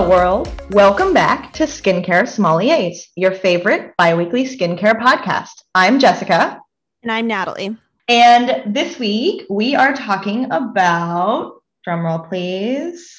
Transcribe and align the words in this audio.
Hello, 0.00 0.16
world. 0.16 0.62
Welcome 0.70 1.12
back 1.12 1.52
to 1.52 1.64
Skincare 1.64 2.22
Sommeliers, 2.22 3.02
your 3.16 3.32
favorite 3.32 3.94
biweekly 3.98 4.44
skincare 4.44 4.98
podcast. 4.98 5.50
I'm 5.74 5.98
Jessica. 5.98 6.58
And 7.02 7.12
I'm 7.12 7.26
Natalie. 7.26 7.76
And 8.08 8.74
this 8.74 8.98
week 8.98 9.44
we 9.50 9.74
are 9.74 9.92
talking 9.92 10.46
about, 10.52 11.60
drumroll 11.86 12.26
please, 12.30 13.14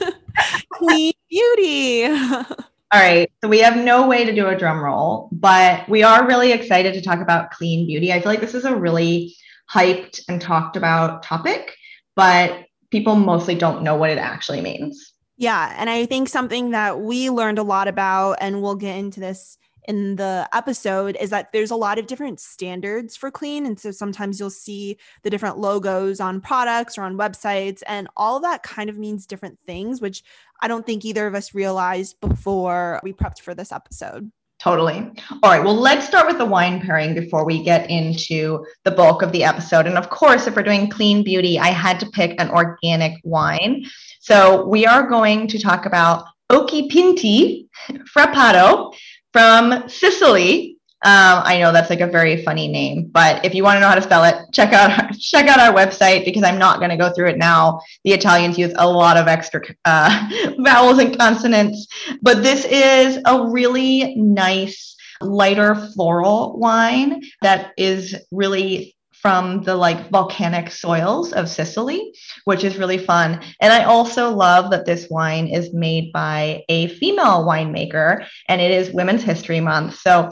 clean 0.72 1.12
beauty. 1.28 2.04
All 2.06 2.46
right. 2.94 3.30
So 3.44 3.50
we 3.50 3.58
have 3.58 3.76
no 3.76 4.08
way 4.08 4.24
to 4.24 4.34
do 4.34 4.46
a 4.46 4.56
drum 4.56 4.82
roll, 4.82 5.28
but 5.30 5.86
we 5.90 6.02
are 6.02 6.26
really 6.26 6.52
excited 6.52 6.94
to 6.94 7.02
talk 7.02 7.20
about 7.20 7.50
clean 7.50 7.86
beauty. 7.86 8.14
I 8.14 8.20
feel 8.20 8.32
like 8.32 8.40
this 8.40 8.54
is 8.54 8.64
a 8.64 8.74
really 8.74 9.36
hyped 9.70 10.22
and 10.26 10.40
talked 10.40 10.78
about 10.78 11.22
topic, 11.22 11.76
but 12.16 12.64
people 12.90 13.14
mostly 13.14 13.54
don't 13.54 13.82
know 13.82 13.96
what 13.96 14.08
it 14.08 14.16
actually 14.16 14.62
means. 14.62 15.12
Yeah. 15.38 15.72
And 15.78 15.88
I 15.88 16.04
think 16.04 16.28
something 16.28 16.70
that 16.70 17.00
we 17.00 17.30
learned 17.30 17.60
a 17.60 17.62
lot 17.62 17.86
about, 17.86 18.38
and 18.40 18.60
we'll 18.60 18.74
get 18.74 18.98
into 18.98 19.20
this 19.20 19.56
in 19.86 20.16
the 20.16 20.46
episode 20.52 21.16
is 21.18 21.30
that 21.30 21.50
there's 21.52 21.70
a 21.70 21.76
lot 21.76 21.98
of 21.98 22.06
different 22.08 22.40
standards 22.40 23.16
for 23.16 23.30
clean. 23.30 23.64
And 23.64 23.78
so 23.78 23.92
sometimes 23.92 24.38
you'll 24.38 24.50
see 24.50 24.98
the 25.22 25.30
different 25.30 25.56
logos 25.56 26.20
on 26.20 26.40
products 26.40 26.98
or 26.98 27.02
on 27.02 27.16
websites, 27.16 27.82
and 27.86 28.08
all 28.16 28.40
that 28.40 28.64
kind 28.64 28.90
of 28.90 28.98
means 28.98 29.26
different 29.26 29.58
things, 29.64 30.00
which 30.00 30.24
I 30.60 30.68
don't 30.68 30.84
think 30.84 31.04
either 31.04 31.26
of 31.26 31.36
us 31.36 31.54
realized 31.54 32.20
before 32.20 33.00
we 33.04 33.12
prepped 33.12 33.40
for 33.40 33.54
this 33.54 33.72
episode. 33.72 34.30
Totally. 34.58 34.96
All 35.42 35.50
right. 35.50 35.62
Well, 35.62 35.74
let's 35.74 36.06
start 36.06 36.26
with 36.26 36.38
the 36.38 36.44
wine 36.44 36.80
pairing 36.80 37.14
before 37.14 37.44
we 37.44 37.62
get 37.62 37.88
into 37.88 38.66
the 38.82 38.90
bulk 38.90 39.22
of 39.22 39.30
the 39.30 39.44
episode. 39.44 39.86
And 39.86 39.96
of 39.96 40.10
course, 40.10 40.48
if 40.48 40.56
we're 40.56 40.64
doing 40.64 40.90
clean 40.90 41.22
beauty, 41.22 41.60
I 41.60 41.68
had 41.68 42.00
to 42.00 42.06
pick 42.10 42.40
an 42.40 42.50
organic 42.50 43.20
wine. 43.22 43.84
So 44.20 44.66
we 44.66 44.84
are 44.84 45.08
going 45.08 45.46
to 45.48 45.60
talk 45.60 45.86
about 45.86 46.24
Occhipinti 46.50 47.68
Frappato 48.12 48.92
from 49.32 49.88
Sicily. 49.88 50.77
Um, 51.04 51.42
I 51.44 51.60
know 51.60 51.70
that's 51.72 51.90
like 51.90 52.00
a 52.00 52.08
very 52.08 52.42
funny 52.42 52.66
name, 52.66 53.08
but 53.12 53.44
if 53.44 53.54
you 53.54 53.62
want 53.62 53.76
to 53.76 53.80
know 53.80 53.88
how 53.88 53.94
to 53.94 54.02
spell 54.02 54.24
it, 54.24 54.34
check 54.52 54.72
out 54.72 55.12
check 55.20 55.46
out 55.46 55.60
our 55.60 55.72
website 55.72 56.24
because 56.24 56.42
I'm 56.42 56.58
not 56.58 56.78
going 56.78 56.90
to 56.90 56.96
go 56.96 57.12
through 57.12 57.28
it 57.28 57.38
now. 57.38 57.80
The 58.02 58.12
Italians 58.12 58.58
use 58.58 58.72
a 58.76 58.88
lot 58.88 59.16
of 59.16 59.28
extra 59.28 59.62
uh, 59.84 60.28
vowels 60.58 60.98
and 60.98 61.16
consonants, 61.16 61.86
but 62.20 62.42
this 62.42 62.64
is 62.64 63.20
a 63.26 63.48
really 63.48 64.16
nice 64.16 64.96
lighter 65.20 65.74
floral 65.94 66.58
wine 66.58 67.22
that 67.42 67.72
is 67.76 68.16
really 68.32 68.96
from 69.12 69.62
the 69.62 69.74
like 69.74 70.10
volcanic 70.10 70.70
soils 70.70 71.32
of 71.32 71.48
Sicily, 71.48 72.12
which 72.44 72.64
is 72.64 72.78
really 72.78 72.98
fun. 72.98 73.40
And 73.60 73.72
I 73.72 73.84
also 73.84 74.30
love 74.30 74.70
that 74.70 74.84
this 74.84 75.08
wine 75.10 75.48
is 75.48 75.72
made 75.72 76.12
by 76.12 76.64
a 76.68 76.88
female 76.88 77.44
winemaker 77.44 78.26
and 78.48 78.60
it 78.60 78.70
is 78.70 78.92
Women's 78.92 79.22
History 79.22 79.60
Month. 79.60 79.98
So 79.98 80.30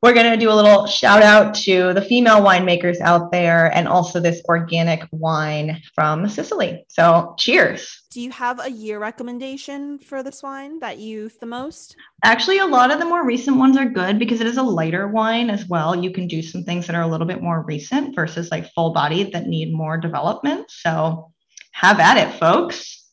we're 0.00 0.14
going 0.14 0.30
to 0.30 0.36
do 0.36 0.50
a 0.50 0.54
little 0.54 0.86
shout 0.86 1.22
out 1.22 1.54
to 1.54 1.92
the 1.92 2.02
female 2.02 2.40
winemakers 2.40 3.00
out 3.00 3.32
there 3.32 3.74
and 3.74 3.88
also 3.88 4.20
this 4.20 4.40
organic 4.48 5.04
wine 5.10 5.82
from 5.92 6.28
Sicily. 6.28 6.84
So, 6.88 7.34
cheers. 7.36 8.02
Do 8.10 8.20
you 8.20 8.30
have 8.30 8.64
a 8.64 8.70
year 8.70 9.00
recommendation 9.00 9.98
for 9.98 10.22
this 10.22 10.42
wine 10.42 10.78
that 10.78 10.98
you 10.98 11.30
the 11.40 11.46
most? 11.46 11.96
Actually, 12.24 12.58
a 12.58 12.66
lot 12.66 12.92
of 12.92 13.00
the 13.00 13.04
more 13.04 13.26
recent 13.26 13.56
ones 13.56 13.76
are 13.76 13.86
good 13.86 14.20
because 14.20 14.40
it 14.40 14.46
is 14.46 14.56
a 14.56 14.62
lighter 14.62 15.08
wine 15.08 15.50
as 15.50 15.66
well. 15.66 15.96
You 15.96 16.12
can 16.12 16.28
do 16.28 16.42
some 16.42 16.62
things 16.62 16.86
that 16.86 16.94
are 16.94 17.02
a 17.02 17.08
little 17.08 17.26
bit 17.26 17.42
more 17.42 17.64
recent 17.64 18.14
versus 18.14 18.50
like 18.52 18.72
full 18.74 18.92
bodied 18.92 19.32
that 19.32 19.48
need 19.48 19.72
more 19.72 19.98
development. 19.98 20.70
So, 20.70 21.32
have 21.72 21.98
at 21.98 22.16
it, 22.16 22.38
folks. 22.38 23.04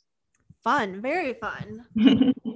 Fun, 0.64 1.02
very 1.02 1.34
fun. 1.34 1.86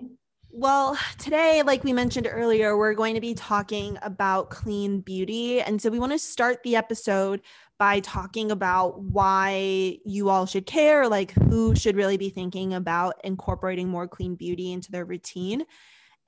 Well, 0.62 0.98
today, 1.18 1.64
like 1.64 1.86
we 1.86 1.94
mentioned 1.94 2.28
earlier, 2.30 2.76
we're 2.78 2.94
going 2.94 3.16
to 3.16 3.22
be 3.22 3.34
talking 3.34 3.98
about 4.02 4.50
clean 4.50 5.00
beauty. 5.00 5.62
And 5.62 5.82
so 5.82 5.90
we 5.90 6.00
want 6.00 6.12
to 6.12 6.20
start 6.20 6.64
the 6.64 6.76
episode 6.76 7.40
by 7.78 8.02
talking 8.02 8.52
about 8.52 9.02
why 9.02 10.00
you 10.04 10.28
all 10.28 10.46
should 10.46 10.66
care, 10.66 11.08
like 11.08 11.32
who 11.32 11.78
should 11.78 11.96
really 11.96 12.18
be 12.18 12.30
thinking 12.30 12.74
about 12.74 13.22
incorporating 13.24 13.88
more 13.88 14.06
clean 14.06 14.36
beauty 14.36 14.74
into 14.74 14.92
their 14.92 15.06
routine. 15.06 15.64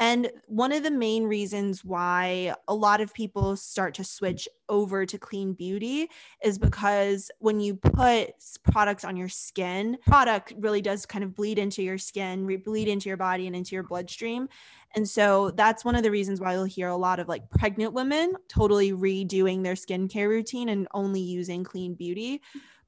And 0.02 0.32
one 0.48 0.72
of 0.72 0.82
the 0.82 0.90
main 0.90 1.26
reasons 1.26 1.86
why 1.86 2.56
a 2.68 2.74
lot 2.74 3.02
of 3.02 3.14
people 3.14 3.56
start 3.56 3.94
to 3.94 4.04
switch 4.04 4.50
over 4.68 5.06
to 5.06 5.20
clean 5.20 5.54
beauty 5.54 6.10
is 6.44 6.58
because 6.58 7.30
when 7.38 7.60
you 7.60 7.76
put 7.76 8.32
products 8.64 9.06
on 9.06 9.16
your 9.16 9.30
skin, 9.30 10.00
product 10.08 10.54
really 10.58 10.82
does 10.82 11.06
kind 11.06 11.24
of 11.24 11.36
bleed 11.36 11.60
into 11.60 11.84
your 11.84 12.00
skin, 12.00 12.48
bleed 12.64 12.88
into 12.88 13.10
your 13.10 13.18
body 13.18 13.46
and 13.46 13.56
into 13.56 13.76
your 13.76 13.84
bloodstream. 13.84 14.50
And 14.96 15.08
so 15.08 15.52
that's 15.52 15.86
one 15.86 15.96
of 15.96 16.02
the 16.02 16.10
reasons 16.10 16.42
why 16.42 16.54
you'll 16.54 16.64
hear 16.64 16.88
a 16.88 16.98
lot 16.98 17.20
of 17.20 17.28
like 17.28 17.48
pregnant 17.52 17.94
women 17.94 18.34
totally 18.50 18.94
redoing 18.94 19.62
their 19.62 19.76
skincare 19.76 20.30
routine 20.30 20.70
and 20.70 20.88
only 20.96 21.22
using 21.22 21.64
clean 21.64 21.94
beauty. 21.94 22.42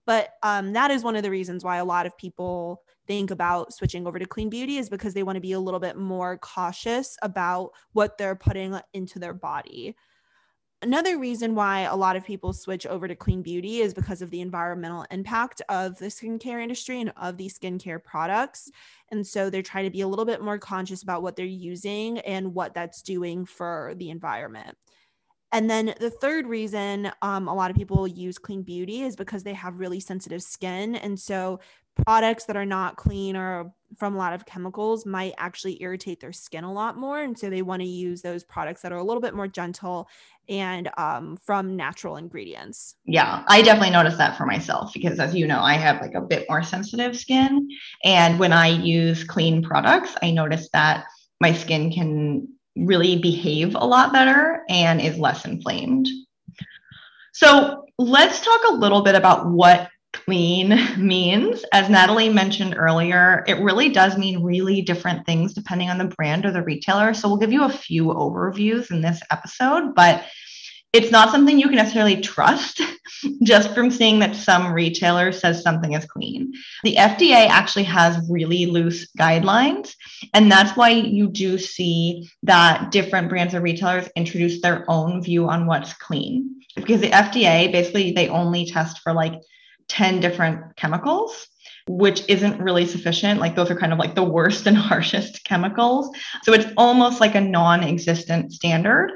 But 0.05 0.31
um, 0.43 0.73
that 0.73 0.91
is 0.91 1.03
one 1.03 1.15
of 1.15 1.23
the 1.23 1.31
reasons 1.31 1.63
why 1.63 1.77
a 1.77 1.85
lot 1.85 2.05
of 2.05 2.17
people 2.17 2.81
think 3.07 3.31
about 3.31 3.73
switching 3.73 4.07
over 4.07 4.19
to 4.19 4.25
clean 4.25 4.49
beauty 4.49 4.77
is 4.77 4.89
because 4.89 5.13
they 5.13 5.23
want 5.23 5.35
to 5.35 5.41
be 5.41 5.53
a 5.53 5.59
little 5.59 5.79
bit 5.79 5.97
more 5.97 6.37
cautious 6.37 7.17
about 7.21 7.71
what 7.93 8.17
they're 8.17 8.35
putting 8.35 8.79
into 8.93 9.19
their 9.19 9.33
body. 9.33 9.95
Another 10.81 11.17
reason 11.17 11.55
why 11.55 11.81
a 11.81 11.95
lot 11.95 12.17
of 12.17 12.25
people 12.25 12.51
switch 12.51 12.85
over 12.85 13.07
to 13.07 13.15
clean 13.15 13.41
beauty 13.41 13.79
is 13.79 13.93
because 13.93 14.21
of 14.21 14.29
the 14.31 14.41
environmental 14.41 15.05
impact 15.11 15.61
of 15.69 15.97
the 15.97 16.07
skincare 16.07 16.61
industry 16.61 16.99
and 16.99 17.13
of 17.15 17.37
these 17.37 17.57
skincare 17.57 18.03
products. 18.03 18.69
And 19.09 19.25
so 19.25 19.49
they're 19.49 19.61
trying 19.61 19.85
to 19.85 19.91
be 19.91 20.01
a 20.01 20.07
little 20.07 20.25
bit 20.25 20.41
more 20.41 20.59
conscious 20.59 21.01
about 21.01 21.21
what 21.21 21.37
they're 21.37 21.45
using 21.45 22.19
and 22.19 22.53
what 22.53 22.73
that's 22.73 23.01
doing 23.01 23.45
for 23.45 23.93
the 23.95 24.09
environment. 24.09 24.77
And 25.53 25.69
then 25.69 25.93
the 25.99 26.09
third 26.09 26.47
reason 26.47 27.11
um, 27.21 27.47
a 27.47 27.53
lot 27.53 27.69
of 27.69 27.77
people 27.77 28.07
use 28.07 28.37
clean 28.39 28.63
beauty 28.63 29.03
is 29.03 29.15
because 29.15 29.43
they 29.43 29.53
have 29.53 29.79
really 29.79 29.99
sensitive 29.99 30.41
skin. 30.41 30.95
And 30.95 31.17
so 31.17 31.59
products 32.05 32.45
that 32.45 32.57
are 32.57 32.65
not 32.65 32.95
clean 32.95 33.37
or 33.37 33.71
from 33.97 34.15
a 34.15 34.17
lot 34.17 34.33
of 34.33 34.47
chemicals 34.47 35.05
might 35.05 35.33
actually 35.37 35.81
irritate 35.81 36.19
their 36.19 36.33
skin 36.33 36.63
a 36.63 36.73
lot 36.73 36.97
more. 36.97 37.21
And 37.21 37.37
so 37.37 37.51
they 37.51 37.61
want 37.61 37.83
to 37.83 37.87
use 37.87 38.23
those 38.23 38.43
products 38.43 38.81
that 38.81 38.91
are 38.91 38.97
a 38.97 39.03
little 39.03 39.21
bit 39.21 39.35
more 39.35 39.47
gentle 39.47 40.09
and 40.49 40.89
um, 40.97 41.37
from 41.37 41.75
natural 41.75 42.17
ingredients. 42.17 42.95
Yeah, 43.05 43.43
I 43.47 43.61
definitely 43.61 43.91
noticed 43.91 44.17
that 44.17 44.35
for 44.35 44.47
myself 44.47 44.91
because, 44.91 45.19
as 45.19 45.35
you 45.35 45.47
know, 45.47 45.59
I 45.59 45.75
have 45.75 46.01
like 46.01 46.15
a 46.15 46.21
bit 46.21 46.47
more 46.49 46.63
sensitive 46.63 47.15
skin. 47.15 47.69
And 48.03 48.39
when 48.39 48.51
I 48.51 48.67
use 48.69 49.23
clean 49.23 49.61
products, 49.61 50.15
I 50.23 50.31
notice 50.31 50.69
that 50.73 51.05
my 51.39 51.53
skin 51.53 51.91
can 51.91 52.47
really 52.75 53.17
behave 53.17 53.75
a 53.75 53.85
lot 53.85 54.13
better 54.13 54.63
and 54.69 54.99
is 54.99 55.17
less 55.17 55.45
inflamed. 55.45 56.07
So 57.33 57.85
let's 57.97 58.41
talk 58.41 58.61
a 58.69 58.73
little 58.73 59.01
bit 59.01 59.15
about 59.15 59.49
what 59.49 59.89
clean 60.13 60.79
means. 60.97 61.65
As 61.73 61.89
Natalie 61.89 62.29
mentioned 62.29 62.75
earlier, 62.77 63.43
it 63.47 63.61
really 63.61 63.89
does 63.89 64.17
mean 64.17 64.43
really 64.43 64.81
different 64.81 65.25
things 65.25 65.53
depending 65.53 65.89
on 65.89 65.97
the 65.97 66.13
brand 66.15 66.45
or 66.45 66.51
the 66.51 66.63
retailer. 66.63 67.13
So 67.13 67.27
we'll 67.27 67.37
give 67.37 67.51
you 67.51 67.63
a 67.63 67.69
few 67.69 68.05
overviews 68.05 68.91
in 68.91 69.01
this 69.01 69.21
episode, 69.31 69.95
but 69.95 70.23
it's 70.93 71.11
not 71.11 71.31
something 71.31 71.57
you 71.57 71.67
can 71.67 71.75
necessarily 71.75 72.21
trust 72.21 72.81
just 73.43 73.73
from 73.73 73.89
seeing 73.91 74.19
that 74.19 74.35
some 74.35 74.73
retailer 74.73 75.31
says 75.31 75.61
something 75.61 75.93
is 75.93 76.05
clean. 76.05 76.53
The 76.83 76.95
FDA 76.95 77.47
actually 77.47 77.83
has 77.85 78.19
really 78.29 78.65
loose 78.65 79.11
guidelines, 79.17 79.93
and 80.33 80.51
that's 80.51 80.75
why 80.77 80.89
you 80.89 81.29
do 81.29 81.57
see 81.57 82.29
that 82.43 82.91
different 82.91 83.29
brands 83.29 83.53
or 83.53 83.61
retailers 83.61 84.09
introduce 84.15 84.61
their 84.61 84.85
own 84.89 85.23
view 85.23 85.49
on 85.49 85.65
what's 85.65 85.93
clean. 85.93 86.61
Because 86.75 87.01
the 87.01 87.11
FDA 87.11 87.71
basically 87.71 88.11
they 88.11 88.29
only 88.29 88.65
test 88.65 88.99
for 88.99 89.13
like 89.13 89.33
10 89.89 90.19
different 90.19 90.75
chemicals 90.75 91.47
which 91.87 92.23
isn't 92.29 92.61
really 92.61 92.85
sufficient. 92.85 93.39
Like 93.39 93.55
those 93.55 93.69
are 93.69 93.75
kind 93.75 93.91
of 93.91 93.99
like 93.99 94.15
the 94.15 94.23
worst 94.23 94.67
and 94.67 94.77
harshest 94.89 95.43
chemicals. 95.43 96.15
So 96.43 96.53
it's 96.53 96.71
almost 96.77 97.19
like 97.19 97.35
a 97.35 97.41
non 97.41 97.83
existent 97.83 98.53
standard. 98.53 99.11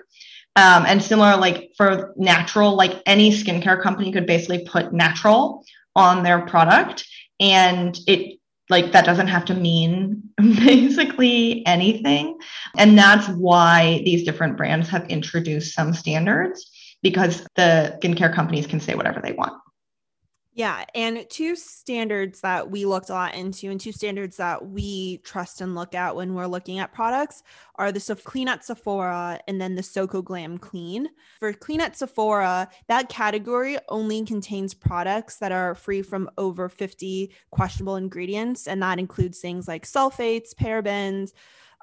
Um, 0.57 0.85
and 0.87 1.03
similar, 1.03 1.37
like 1.37 1.71
for 1.77 2.15
natural, 2.17 2.75
like 2.75 3.03
any 3.05 3.29
skincare 3.29 3.79
company 3.79 4.11
could 4.11 4.25
basically 4.25 4.65
put 4.65 4.91
natural 4.91 5.63
on 5.95 6.23
their 6.23 6.41
product. 6.47 7.07
And 7.39 7.95
it 8.07 8.39
like 8.67 8.91
that 8.91 9.05
doesn't 9.05 9.27
have 9.27 9.45
to 9.45 9.53
mean 9.53 10.23
basically 10.37 11.63
anything. 11.67 12.39
And 12.75 12.97
that's 12.97 13.27
why 13.29 14.01
these 14.03 14.23
different 14.23 14.57
brands 14.57 14.89
have 14.89 15.07
introduced 15.09 15.75
some 15.75 15.93
standards 15.93 16.71
because 17.03 17.45
the 17.55 17.95
skincare 18.01 18.33
companies 18.33 18.65
can 18.65 18.79
say 18.79 18.95
whatever 18.95 19.21
they 19.21 19.33
want. 19.33 19.53
Yeah. 20.57 20.85
And 20.95 21.23
two 21.29 21.55
standards 21.55 22.41
that 22.41 22.71
we 22.71 22.87
looked 22.87 23.11
a 23.11 23.13
lot 23.13 23.35
into, 23.35 23.69
and 23.69 23.79
two 23.79 23.91
standards 23.91 24.37
that 24.37 24.67
we 24.67 25.19
trust 25.19 25.61
and 25.61 25.75
look 25.75 25.93
at 25.93 26.15
when 26.15 26.33
we're 26.33 26.47
looking 26.47 26.79
at 26.79 26.91
products 26.91 27.43
are 27.75 27.91
the 27.91 28.19
Clean 28.23 28.47
at 28.47 28.65
Sephora 28.65 29.39
and 29.47 29.61
then 29.61 29.75
the 29.75 29.83
Soko 29.83 30.19
Glam 30.23 30.57
Clean. 30.57 31.09
For 31.39 31.53
Clean 31.53 31.79
at 31.79 31.95
Sephora, 31.95 32.69
that 32.87 33.07
category 33.07 33.77
only 33.87 34.25
contains 34.25 34.73
products 34.73 35.37
that 35.37 35.51
are 35.51 35.75
free 35.75 36.01
from 36.01 36.27
over 36.39 36.69
50 36.69 37.31
questionable 37.51 37.97
ingredients. 37.97 38.67
And 38.67 38.81
that 38.81 38.97
includes 38.97 39.37
things 39.37 39.67
like 39.67 39.85
sulfates, 39.85 40.55
parabens, 40.55 41.33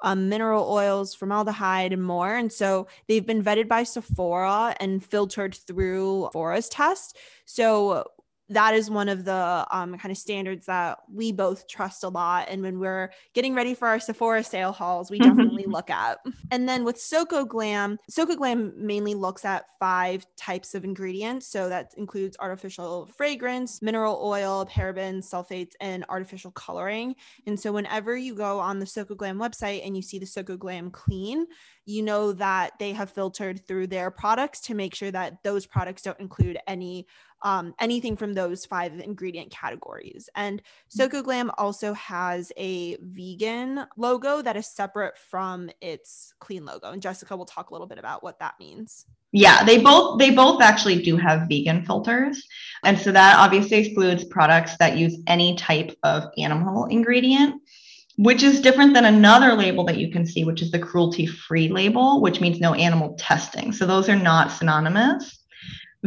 um, 0.03 0.27
mineral 0.27 0.69
oils, 0.69 1.13
formaldehyde, 1.15 1.93
and 1.93 2.03
more. 2.03 2.35
And 2.35 2.51
so 2.51 2.87
they've 3.07 3.25
been 3.25 3.41
vetted 3.41 3.69
by 3.69 3.83
Sephora 3.83 4.75
and 4.81 5.01
filtered 5.01 5.55
through 5.55 6.25
Sephora's 6.33 6.67
test. 6.67 7.17
So 7.45 8.05
that 8.49 8.75
is 8.75 8.91
one 8.91 9.09
of 9.09 9.25
the 9.25 9.65
um, 9.71 9.97
kind 9.97 10.11
of 10.11 10.17
standards 10.17 10.67
that 10.67 10.99
we 11.11 11.31
both 11.31 11.67
trust 11.67 12.03
a 12.03 12.09
lot. 12.09 12.47
And 12.49 12.61
when 12.61 12.79
we're 12.79 13.11
getting 13.33 13.55
ready 13.55 13.73
for 13.73 13.87
our 13.87 13.99
Sephora 13.99 14.43
sale 14.43 14.71
hauls, 14.71 15.09
we 15.09 15.17
definitely 15.17 15.63
look 15.67 15.89
at. 15.89 16.19
And 16.51 16.69
then 16.69 16.83
with 16.83 16.99
Soko 16.99 17.43
Glam, 17.43 17.97
Soko 18.09 18.35
Glam 18.35 18.73
mainly 18.77 19.15
looks 19.15 19.45
at 19.45 19.65
five 19.79 20.25
types 20.37 20.75
of 20.75 20.83
ingredients. 20.83 21.47
So 21.47 21.69
that 21.69 21.93
includes 21.97 22.37
artificial 22.39 23.07
fragrance, 23.07 23.81
mineral 23.81 24.21
oil, 24.23 24.65
parabens, 24.67 25.29
sulfates, 25.29 25.71
and 25.81 26.05
artificial 26.07 26.51
coloring. 26.51 27.15
And 27.47 27.59
so 27.59 27.71
whenever 27.71 28.15
you 28.15 28.35
go 28.35 28.59
on 28.59 28.77
the 28.77 28.85
Soko 28.85 29.15
Glam 29.15 29.39
website 29.39 29.85
and 29.85 29.95
you 29.95 30.03
see 30.03 30.19
the 30.19 30.25
Soko 30.27 30.55
Glam 30.55 30.91
clean, 30.91 31.47
you 31.85 32.03
know 32.03 32.31
that 32.33 32.73
they 32.79 32.93
have 32.93 33.11
filtered 33.11 33.65
through 33.67 33.87
their 33.87 34.11
products 34.11 34.59
to 34.61 34.73
make 34.73 34.95
sure 34.95 35.11
that 35.11 35.43
those 35.43 35.65
products 35.65 36.01
don't 36.01 36.19
include 36.19 36.57
any 36.67 37.07
um, 37.41 37.73
anything 37.79 38.15
from 38.15 38.33
those 38.33 38.65
five 38.65 38.99
ingredient 38.99 39.51
categories. 39.51 40.29
And 40.35 40.61
mm. 40.61 40.63
Soko 40.89 41.21
Glam 41.21 41.51
also 41.57 41.93
has 41.93 42.51
a 42.57 42.97
vegan 43.01 43.85
logo 43.97 44.41
that 44.41 44.55
is 44.55 44.67
separate 44.67 45.17
from 45.17 45.69
its 45.81 46.33
clean 46.39 46.65
logo. 46.65 46.91
And 46.91 47.01
Jessica 47.01 47.35
will 47.35 47.45
talk 47.45 47.69
a 47.69 47.73
little 47.73 47.87
bit 47.87 47.99
about 47.99 48.23
what 48.23 48.39
that 48.39 48.55
means. 48.59 49.05
Yeah, 49.31 49.63
they 49.63 49.79
both 49.79 50.17
they 50.17 50.31
both 50.31 50.61
actually 50.61 51.01
do 51.01 51.17
have 51.17 51.49
vegan 51.49 51.85
filters. 51.85 52.47
And 52.83 52.97
so 52.97 53.11
that 53.11 53.37
obviously 53.37 53.77
excludes 53.77 54.23
products 54.23 54.77
that 54.77 54.97
use 54.97 55.17
any 55.27 55.55
type 55.57 55.95
of 56.03 56.25
animal 56.37 56.85
ingredient 56.85 57.61
which 58.17 58.43
is 58.43 58.61
different 58.61 58.93
than 58.93 59.05
another 59.05 59.53
label 59.55 59.83
that 59.83 59.97
you 59.97 60.09
can 60.09 60.25
see, 60.25 60.45
which 60.45 60.61
is 60.61 60.71
the 60.71 60.79
cruelty 60.79 61.25
free 61.25 61.67
label, 61.67 62.21
which 62.21 62.39
means 62.39 62.59
no 62.59 62.73
animal 62.73 63.13
testing. 63.19 63.73
So 63.73 63.85
those 63.85 64.07
are 64.07 64.15
not 64.15 64.51
synonymous 64.51 65.44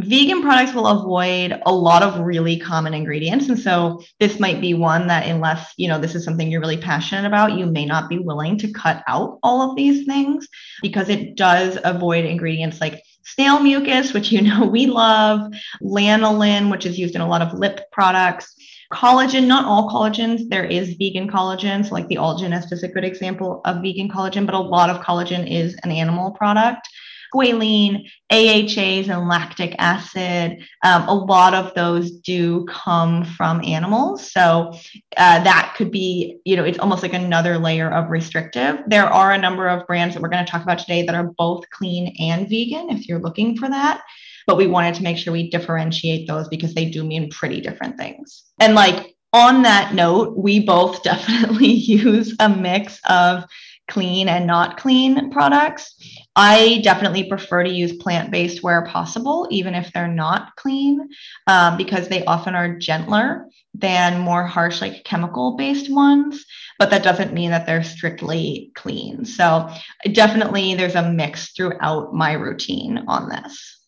vegan 0.05 0.43
products 0.43 0.75
will 0.75 0.87
avoid 0.87 1.61
a 1.67 1.73
lot 1.73 2.03
of 2.03 2.21
really 2.21 2.59
common 2.59 2.95
ingredients. 2.95 3.49
And 3.49 3.59
so 3.59 4.01
this 4.21 4.39
might 4.39 4.61
be 4.61 4.75
one 4.75 5.07
that 5.09 5.27
unless 5.27 5.73
you 5.77 5.89
know 5.89 5.99
this 5.99 6.15
is 6.15 6.25
something 6.25 6.51
you're 6.51 6.61
really 6.61 6.77
passionate 6.77 7.27
about 7.27 7.59
you 7.59 7.67
may 7.67 7.85
not 7.85 8.09
be 8.09 8.19
willing 8.19 8.59
to 8.59 8.73
cut 8.73 9.03
out 9.07 9.39
all 9.43 9.69
of 9.69 9.77
these 9.77 10.07
things 10.07 10.49
because 10.83 11.09
it 11.09 11.37
does 11.37 11.79
avoid 11.85 12.25
ingredients 12.25 12.81
like 12.81 13.03
snail 13.25 13.61
mucus 13.61 14.13
which 14.13 14.31
you 14.33 14.43
know 14.43 14.67
we 14.67 14.87
love 14.87 15.53
lanolin 15.83 16.71
which 16.71 16.87
is 16.87 16.99
used 16.99 17.15
in 17.15 17.21
a 17.21 17.29
lot 17.29 17.43
of 17.43 17.59
lip 17.59 17.81
products 17.93 18.55
collagen 18.93 19.47
not 19.47 19.67
all 19.67 19.91
collagens. 19.91 20.49
There 20.49 20.65
is 20.65 20.95
vegan 20.95 21.29
collagen 21.29 21.85
so 21.85 21.95
like 21.95 22.09
the 22.09 22.17
algenist 22.17 22.73
is 22.73 22.83
a 22.83 22.89
good 22.89 23.05
example 23.05 23.61
of 23.65 23.83
vegan 23.83 24.09
collagen 24.09 24.47
but 24.47 24.55
a 24.55 24.61
lot 24.61 24.91
of 24.91 25.03
collagen 25.03 25.51
is 25.51 25.77
an 25.83 25.91
animal 25.91 26.31
product 26.31 26.89
squalene, 27.35 28.09
AHAs, 28.31 29.09
and 29.09 29.29
lactic 29.29 29.75
acid. 29.79 30.65
Um, 30.85 31.09
a 31.09 31.15
lot 31.15 31.55
of 31.55 31.75
those 31.75 32.11
do 32.11 32.65
come 32.67 33.25
from 33.25 33.63
animals. 33.65 34.33
So 34.33 34.73
uh, 35.17 35.43
that 35.45 35.75
could 35.77 35.91
be, 35.91 36.39
you 36.45 36.57
know, 36.57 36.65
it's 36.65 36.79
almost 36.79 37.03
like 37.03 37.15
another 37.15 37.59
layer 37.59 37.91
of 37.91 38.11
restrictive. 38.11 38.79
There 38.87 39.07
are 39.07 39.33
a 39.33 39.39
number 39.39 39.69
of 39.69 39.87
brands 39.87 40.15
that 40.15 40.23
we're 40.23 40.29
going 40.29 40.45
to 40.45 40.51
talk 40.51 40.63
about 40.63 40.79
today 40.79 41.05
that 41.07 41.15
are 41.15 41.33
both 41.37 41.69
clean 41.71 42.15
and 42.19 42.49
vegan 42.49 42.91
if 42.91 43.09
you're 43.09 43.21
looking 43.21 43.57
for 43.57 43.69
that. 43.69 44.03
But 44.47 44.57
we 44.57 44.67
wanted 44.67 44.95
to 44.95 45.03
make 45.03 45.19
sure 45.19 45.33
we 45.33 45.51
differentiate 45.51 46.27
those 46.27 46.49
because 46.49 46.75
they 46.75 46.91
do 46.91 47.05
mean 47.05 47.31
pretty 47.31 47.61
different 47.61 47.99
things. 47.99 48.45
And 48.59 48.75
like 48.75 49.15
on 49.33 49.63
that 49.63 49.95
note, 49.95 50.37
we 50.37 50.61
both 50.61 51.03
definitely 51.03 51.67
use 51.73 52.35
a 52.41 52.49
mix 52.49 53.01
of 53.09 53.45
clean 53.89 54.29
and 54.29 54.47
not 54.47 54.77
clean 54.77 55.31
products. 55.31 55.95
I 56.37 56.81
definitely 56.85 57.25
prefer 57.25 57.65
to 57.65 57.71
use 57.71 57.97
plant 57.97 58.31
based 58.31 58.63
where 58.63 58.85
possible, 58.85 59.49
even 59.51 59.75
if 59.75 59.93
they're 59.93 60.07
not 60.07 60.55
clean, 60.57 61.09
um, 61.47 61.77
because 61.77 62.09
they 62.09 62.25
often 62.25 62.55
are 62.55 62.79
gentler 62.79 63.49
than 63.75 64.21
more 64.21 64.45
harsh, 64.45 64.81
like 64.81 65.05
chemical 65.05 65.57
based 65.57 65.91
ones. 65.91 66.45
But 66.79 66.91
that 66.91 67.03
doesn't 67.03 67.33
mean 67.33 67.51
that 67.51 67.67
they're 67.67 67.83
strictly 67.83 68.71
clean. 68.75 69.25
So, 69.25 69.69
definitely, 70.13 70.75
there's 70.75 70.95
a 70.95 71.11
mix 71.11 71.53
throughout 71.53 72.15
my 72.15 72.33
routine 72.35 73.05
on 73.09 73.29
this. 73.29 73.81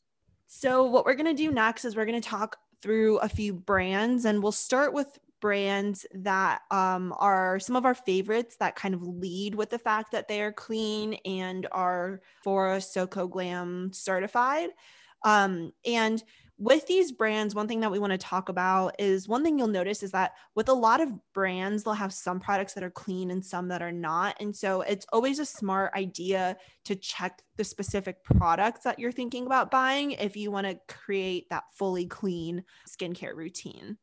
So, 0.48 0.84
what 0.84 1.04
we're 1.04 1.14
going 1.14 1.34
to 1.34 1.42
do 1.42 1.52
next 1.52 1.84
is 1.84 1.94
we're 1.94 2.04
going 2.04 2.20
to 2.20 2.28
talk 2.28 2.56
through 2.82 3.18
a 3.18 3.28
few 3.28 3.52
brands, 3.52 4.24
and 4.24 4.42
we'll 4.42 4.50
start 4.50 4.92
with 4.92 5.18
brands 5.40 6.06
that 6.12 6.62
um, 6.70 7.14
are 7.18 7.58
some 7.58 7.76
of 7.76 7.84
our 7.84 7.94
favorites 7.94 8.56
that 8.60 8.76
kind 8.76 8.94
of 8.94 9.02
lead 9.02 9.54
with 9.54 9.70
the 9.70 9.78
fact 9.78 10.12
that 10.12 10.28
they 10.28 10.42
are 10.42 10.52
clean 10.52 11.14
and 11.24 11.66
are 11.72 12.20
for 12.42 12.80
Soko 12.80 13.26
Glam 13.26 13.92
certified. 13.92 14.70
Um, 15.24 15.72
and 15.84 16.22
with 16.60 16.86
these 16.86 17.10
brands, 17.10 17.54
one 17.54 17.66
thing 17.66 17.80
that 17.80 17.90
we 17.90 17.98
want 17.98 18.10
to 18.10 18.18
talk 18.18 18.50
about 18.50 18.94
is 18.98 19.26
one 19.26 19.42
thing 19.42 19.58
you'll 19.58 19.66
notice 19.66 20.02
is 20.02 20.10
that 20.10 20.32
with 20.54 20.68
a 20.68 20.74
lot 20.74 21.00
of 21.00 21.10
brands, 21.32 21.82
they'll 21.82 21.94
have 21.94 22.12
some 22.12 22.38
products 22.38 22.74
that 22.74 22.84
are 22.84 22.90
clean 22.90 23.30
and 23.30 23.42
some 23.42 23.68
that 23.68 23.80
are 23.80 23.90
not. 23.90 24.36
And 24.40 24.54
so 24.54 24.82
it's 24.82 25.06
always 25.10 25.38
a 25.38 25.46
smart 25.46 25.94
idea 25.94 26.58
to 26.84 26.96
check 26.96 27.40
the 27.56 27.64
specific 27.64 28.22
products 28.24 28.82
that 28.82 28.98
you're 28.98 29.10
thinking 29.10 29.46
about 29.46 29.70
buying 29.70 30.12
if 30.12 30.36
you 30.36 30.50
want 30.50 30.66
to 30.66 30.78
create 30.86 31.48
that 31.48 31.64
fully 31.72 32.04
clean 32.04 32.62
skincare 32.86 33.34
routine. 33.34 33.96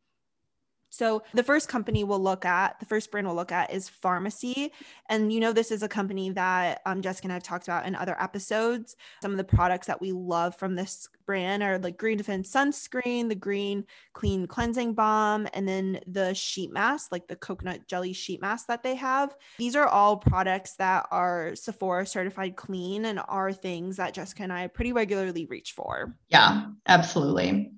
So 0.98 1.22
the 1.36 1.44
first 1.44 1.70
company 1.70 2.04
we'll 2.04 2.20
look 2.20 2.44
at, 2.44 2.80
the 2.80 2.88
first 2.88 3.12
brand 3.12 3.28
we'll 3.28 3.36
look 3.36 3.52
at 3.52 3.72
is 3.72 3.88
Farmacy. 3.88 4.72
And 5.10 5.32
you 5.32 5.40
know, 5.40 5.54
this 5.54 5.70
is 5.70 5.84
a 5.84 5.88
company 5.88 6.32
that 6.32 6.82
um, 6.88 7.04
Jessica 7.04 7.26
and 7.26 7.34
I 7.34 7.36
have 7.36 7.44
talked 7.44 7.68
about 7.68 7.86
in 7.86 7.94
other 7.94 8.20
episodes. 8.20 8.96
Some 9.22 9.30
of 9.30 9.38
the 9.38 9.44
products 9.44 9.86
that 9.86 10.02
we 10.02 10.12
love 10.12 10.56
from 10.56 10.74
this 10.74 11.08
brand 11.28 11.62
are 11.62 11.78
like 11.78 12.00
Green 12.00 12.18
Defense 12.18 12.52
Sunscreen, 12.52 13.30
the 13.30 13.36
Green 13.36 13.86
Clean 14.14 14.48
Cleansing 14.48 14.96
Balm, 14.96 15.48
and 15.54 15.68
then 15.68 16.00
the 16.08 16.34
sheet 16.34 16.74
mask, 16.74 17.12
like 17.12 17.28
the 17.28 17.36
coconut 17.36 17.88
jelly 17.88 18.14
sheet 18.14 18.42
mask 18.42 18.66
that 18.66 18.82
they 18.82 18.96
have. 18.96 19.36
These 19.60 19.76
are 19.76 19.86
all 19.86 20.18
products 20.18 20.78
that 20.78 21.06
are 21.12 21.56
Sephora 21.56 22.08
certified 22.08 22.56
clean 22.56 23.06
and 23.06 23.22
are 23.28 23.54
things 23.54 23.98
that 23.98 24.16
Jessica 24.16 24.42
and 24.42 24.54
I 24.54 24.66
pretty 24.66 24.94
regularly 24.94 25.46
reach 25.46 25.74
for. 25.74 26.16
Yeah, 26.30 26.66
absolutely. 26.88 27.72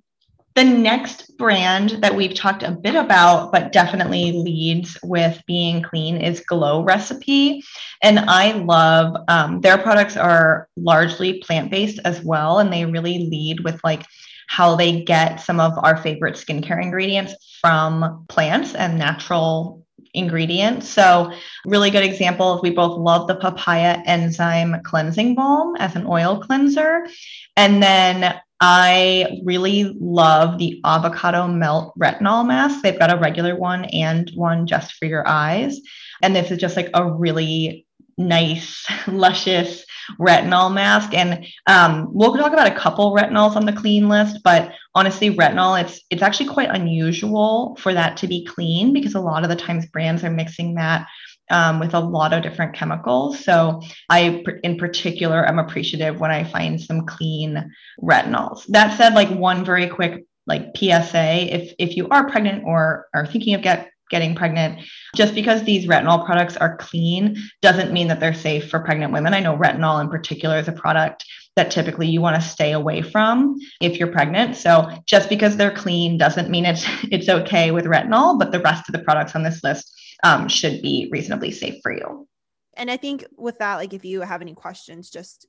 The 0.55 0.63
next 0.63 1.37
brand 1.37 1.91
that 2.01 2.15
we've 2.15 2.33
talked 2.33 2.63
a 2.63 2.71
bit 2.71 2.95
about, 2.95 3.51
but 3.51 3.71
definitely 3.71 4.33
leads 4.33 4.97
with 5.03 5.41
being 5.47 5.81
clean, 5.81 6.17
is 6.17 6.41
Glow 6.41 6.83
Recipe. 6.83 7.63
And 8.03 8.19
I 8.19 8.53
love 8.53 9.15
um, 9.27 9.61
their 9.61 9.77
products 9.77 10.17
are 10.17 10.67
largely 10.75 11.39
plant 11.39 11.71
based 11.71 11.99
as 12.03 12.21
well. 12.21 12.59
And 12.59 12.73
they 12.73 12.85
really 12.85 13.29
lead 13.29 13.61
with 13.61 13.79
like 13.83 14.03
how 14.47 14.75
they 14.75 15.03
get 15.03 15.37
some 15.37 15.59
of 15.59 15.73
our 15.77 15.95
favorite 15.95 16.35
skincare 16.35 16.81
ingredients 16.81 17.57
from 17.61 18.25
plants 18.27 18.73
and 18.73 18.97
natural 18.97 19.85
ingredients. 20.13 20.89
So, 20.89 21.31
really 21.65 21.91
good 21.91 22.03
example 22.03 22.59
we 22.63 22.71
both 22.71 22.97
love 22.97 23.27
the 23.27 23.35
papaya 23.35 24.01
enzyme 24.05 24.81
cleansing 24.83 25.35
balm 25.35 25.75
as 25.77 25.95
an 25.95 26.07
oil 26.07 26.39
cleanser. 26.39 27.07
And 27.55 27.81
then 27.81 28.39
I 28.61 29.39
really 29.45 29.95
love 29.99 30.57
the 30.57 30.81
avocado 30.83 31.47
melt 31.47 31.93
retinol 31.97 32.45
mask. 32.45 32.81
They've 32.81 32.99
got 32.99 33.13
a 33.13 33.19
regular 33.19 33.55
one 33.55 33.85
and 33.85 34.29
one 34.35 34.67
just 34.67 34.93
for 34.93 35.05
your 35.05 35.25
eyes. 35.27 35.79
And 36.21 36.35
this 36.35 36.51
is 36.51 36.57
just 36.57 36.75
like 36.75 36.89
a 36.93 37.09
really 37.09 37.85
nice, 38.17 38.85
luscious 39.07 39.85
retinol 40.19 40.73
mask. 40.73 41.13
And 41.13 41.45
um, 41.67 42.09
we'll 42.11 42.35
talk 42.35 42.51
about 42.51 42.67
a 42.67 42.75
couple 42.75 43.15
retinols 43.15 43.55
on 43.55 43.65
the 43.65 43.73
clean 43.73 44.09
list, 44.09 44.39
but 44.43 44.73
honestly, 44.93 45.35
retinol, 45.35 45.81
it's 45.81 46.01
it's 46.09 46.21
actually 46.21 46.49
quite 46.49 46.69
unusual 46.69 47.77
for 47.79 47.93
that 47.93 48.17
to 48.17 48.27
be 48.27 48.45
clean 48.45 48.91
because 48.91 49.15
a 49.15 49.21
lot 49.21 49.43
of 49.43 49.49
the 49.49 49.55
times 49.55 49.85
brands 49.85 50.23
are 50.23 50.31
mixing 50.31 50.75
that 50.75 51.07
um, 51.49 51.79
with 51.79 51.93
a 51.93 51.99
lot 51.99 52.33
of 52.33 52.43
different 52.43 52.73
chemicals. 52.73 53.43
So 53.43 53.81
I, 54.09 54.43
in 54.63 54.77
particular, 54.77 55.47
am 55.47 55.59
appreciative 55.59 56.19
when 56.19 56.31
I 56.31 56.43
find 56.43 56.79
some 56.79 57.05
clean 57.05 57.71
retinols. 58.01 58.65
That 58.67 58.97
said, 58.97 59.13
like 59.13 59.29
one 59.29 59.65
very 59.65 59.87
quick 59.87 60.25
like 60.47 60.75
PSA, 60.75 61.53
if 61.53 61.73
if 61.77 61.95
you 61.95 62.07
are 62.09 62.29
pregnant 62.29 62.63
or 62.65 63.07
are 63.13 63.25
thinking 63.25 63.53
of 63.53 63.61
get 63.61 63.89
getting 64.09 64.35
pregnant, 64.35 64.79
just 65.15 65.35
because 65.35 65.63
these 65.63 65.85
retinol 65.85 66.25
products 66.25 66.57
are 66.57 66.77
clean 66.77 67.37
doesn't 67.61 67.93
mean 67.93 68.07
that 68.07 68.19
they're 68.19 68.33
safe 68.33 68.69
for 68.69 68.79
pregnant 68.79 69.13
women. 69.13 69.35
I 69.35 69.39
know 69.39 69.55
retinol 69.55 70.01
in 70.01 70.09
particular 70.09 70.57
is 70.57 70.67
a 70.67 70.71
product 70.71 71.25
that 71.55 71.71
typically 71.71 72.07
you 72.07 72.21
want 72.21 72.41
to 72.41 72.47
stay 72.47 72.71
away 72.71 73.01
from 73.01 73.57
if 73.81 73.99
you're 73.99 74.11
pregnant. 74.11 74.55
So 74.55 74.89
just 75.05 75.29
because 75.29 75.57
they're 75.57 75.75
clean 75.75 76.17
doesn't 76.17 76.49
mean 76.49 76.65
it's 76.65 76.85
it's 77.11 77.29
okay 77.29 77.71
with 77.71 77.85
retinol, 77.85 78.39
but 78.39 78.51
the 78.51 78.61
rest 78.61 78.89
of 78.89 78.93
the 78.93 79.03
products 79.03 79.35
on 79.35 79.43
this 79.43 79.63
list 79.63 79.98
um, 80.23 80.47
should 80.47 80.81
be 80.81 81.09
reasonably 81.11 81.51
safe 81.51 81.81
for 81.81 81.91
you. 81.91 82.27
And 82.75 82.89
I 82.89 82.97
think 82.97 83.25
with 83.37 83.57
that, 83.59 83.75
like 83.75 83.93
if 83.93 84.05
you 84.05 84.21
have 84.21 84.41
any 84.41 84.53
questions, 84.53 85.09
just 85.09 85.47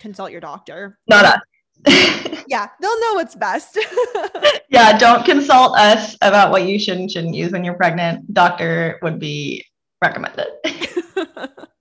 consult 0.00 0.30
your 0.30 0.40
doctor. 0.40 0.98
Not 1.08 1.24
us. 1.24 1.40
yeah, 2.46 2.68
they'll 2.80 3.00
know 3.00 3.14
what's 3.14 3.34
best. 3.34 3.78
yeah, 4.68 4.96
don't 4.98 5.24
consult 5.24 5.76
us 5.76 6.16
about 6.22 6.50
what 6.50 6.64
you 6.64 6.78
should 6.78 6.98
and 6.98 7.10
shouldn't 7.10 7.34
use 7.34 7.52
when 7.52 7.64
you're 7.64 7.74
pregnant. 7.74 8.32
Doctor 8.32 8.98
would 9.02 9.18
be 9.18 9.64
recommended. 10.00 10.48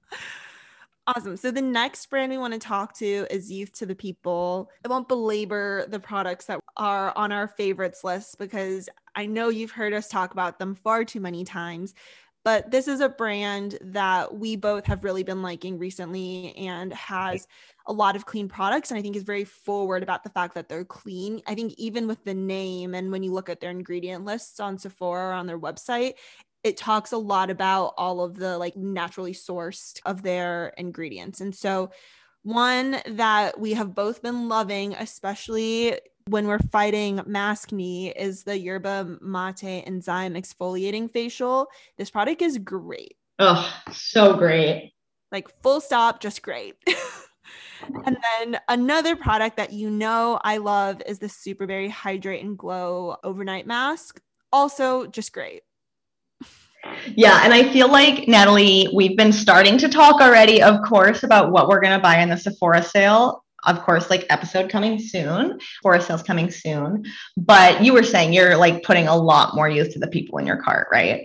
Awesome. 1.08 1.36
So 1.36 1.50
the 1.50 1.62
next 1.62 2.06
brand 2.10 2.32
we 2.32 2.38
want 2.38 2.54
to 2.54 2.60
talk 2.60 2.94
to 3.00 3.26
is 3.30 3.52
Youth 3.52 3.74
to 3.74 3.86
the 3.86 3.96
People. 3.96 4.70
I 4.86 4.88
won't 4.88 5.08
belabor 5.08 5.86
the 5.90 6.00
products 6.00 6.46
that 6.46 6.60
are 6.78 7.12
on 7.18 7.32
our 7.32 7.48
favorites 7.48 8.04
list 8.04 8.38
because 8.38 8.88
I 9.16 9.26
know 9.26 9.50
you've 9.50 9.72
heard 9.72 9.94
us 9.94 10.08
talk 10.08 10.32
about 10.32 10.60
them 10.60 10.76
far 10.76 11.04
too 11.04 11.20
many 11.20 11.44
times. 11.44 11.96
But 12.44 12.72
this 12.72 12.88
is 12.88 13.02
a 13.02 13.10
brand 13.10 13.78
that 13.82 14.34
we 14.34 14.56
both 14.56 14.86
have 14.88 15.04
really 15.04 15.24
been 15.24 15.42
liking 15.44 15.78
recently 15.78 16.56
and 16.58 16.92
has 16.94 17.48
a 17.86 17.94
lot 17.94 18.16
of 18.16 18.26
clean 18.26 18.50
products. 18.50 18.90
And 18.90 18.98
I 18.98 19.02
think 19.02 19.16
is 19.16 19.24
very 19.24 19.44
forward 19.44 20.02
about 20.02 20.24
the 20.24 20.30
fact 20.30 20.56
that 20.56 20.68
they're 20.68 20.86
clean. 20.86 21.42
I 21.48 21.54
think 21.54 21.74
even 21.78 22.08
with 22.08 22.24
the 22.24 22.34
name 22.34 22.96
and 22.96 23.12
when 23.12 23.22
you 23.22 23.32
look 23.32 23.50
at 23.50 23.60
their 23.60 23.70
ingredient 23.70 24.26
lists 24.26 24.60
on 24.60 24.78
Sephora 24.78 25.30
or 25.30 25.34
on 25.34 25.46
their 25.46 25.60
website, 25.60 26.14
it 26.64 26.78
talks 26.78 27.12
a 27.12 27.18
lot 27.18 27.50
about 27.50 27.94
all 27.98 28.22
of 28.22 28.36
the 28.36 28.58
like 28.58 28.76
naturally 28.76 29.34
sourced 29.34 30.00
of 30.06 30.22
their 30.22 30.74
ingredients. 30.78 31.42
And 31.42 31.56
so 31.56 31.92
one 32.44 32.98
that 33.06 33.60
we 33.60 33.74
have 33.74 33.94
both 33.94 34.22
been 34.22 34.48
loving, 34.48 34.94
especially 34.96 36.00
when 36.28 36.48
we're 36.48 36.60
fighting 36.72 37.20
maskne, 37.20 38.14
is 38.16 38.44
the 38.44 38.58
yerba 38.58 39.18
mate 39.22 39.84
enzyme 39.86 40.36
exfoliating 40.36 41.12
facial. 41.12 41.68
This 41.98 42.10
product 42.10 42.42
is 42.42 42.58
great. 42.58 43.16
Oh, 43.40 43.72
so 43.92 44.36
great. 44.36 44.94
Like 45.32 45.50
full 45.62 45.82
stop, 45.82 46.20
just 46.20 46.42
great. 46.42 46.76
and 48.06 48.18
then 48.40 48.60
another 48.68 49.16
product 49.16 49.58
that 49.58 49.74
you 49.74 49.90
know 49.90 50.40
I 50.44 50.58
love 50.58 51.02
is 51.06 51.20
the 51.20 51.28
Superberry 51.28 51.90
Hydrate 51.90 52.44
and 52.44 52.58
Glow 52.58 53.18
overnight 53.24 53.66
mask. 53.66 54.22
Also, 54.52 55.08
just 55.08 55.34
great. 55.34 55.62
Yeah, 57.16 57.42
and 57.44 57.54
I 57.54 57.72
feel 57.72 57.90
like 57.90 58.28
Natalie, 58.28 58.90
we've 58.94 59.16
been 59.16 59.32
starting 59.32 59.78
to 59.80 59.88
talk 59.88 60.20
already, 60.20 60.62
of 60.62 60.82
course, 60.84 61.24
about 61.24 61.52
what 61.52 61.68
we're 61.68 61.80
going 61.80 61.96
to 61.96 62.02
buy 62.02 62.20
in 62.20 62.30
the 62.30 62.38
Sephora 62.38 62.84
sale. 62.84 63.44
Of 63.66 63.82
course, 63.82 64.10
like 64.10 64.26
episode 64.30 64.70
coming 64.70 65.00
soon, 65.00 65.60
Sephora 65.78 66.02
sales 66.02 66.24
coming 66.24 66.50
soon. 66.50 67.06
But 67.38 67.84
you 67.84 67.94
were 67.94 68.04
saying 68.04 68.34
you're 68.34 68.58
like 68.58 68.84
putting 68.84 69.08
a 69.08 69.16
lot 69.16 69.56
more 69.56 69.70
Youth 69.70 69.94
to 69.94 70.00
the 70.00 70.08
People 70.08 70.40
in 70.40 70.48
your 70.48 70.58
cart, 70.58 70.88
right? 70.92 71.24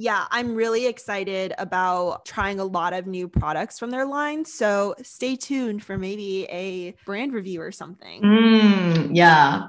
Yeah, 0.00 0.26
I'm 0.30 0.54
really 0.54 0.86
excited 0.86 1.52
about 1.58 2.24
trying 2.24 2.60
a 2.60 2.64
lot 2.64 2.92
of 2.92 3.08
new 3.08 3.26
products 3.26 3.80
from 3.80 3.90
their 3.90 4.06
line. 4.06 4.44
So 4.44 4.94
stay 5.02 5.34
tuned 5.34 5.82
for 5.82 5.98
maybe 5.98 6.44
a 6.50 6.94
brand 7.04 7.32
review 7.32 7.60
or 7.60 7.72
something. 7.72 8.22
Mm, 8.22 9.10
yeah. 9.12 9.66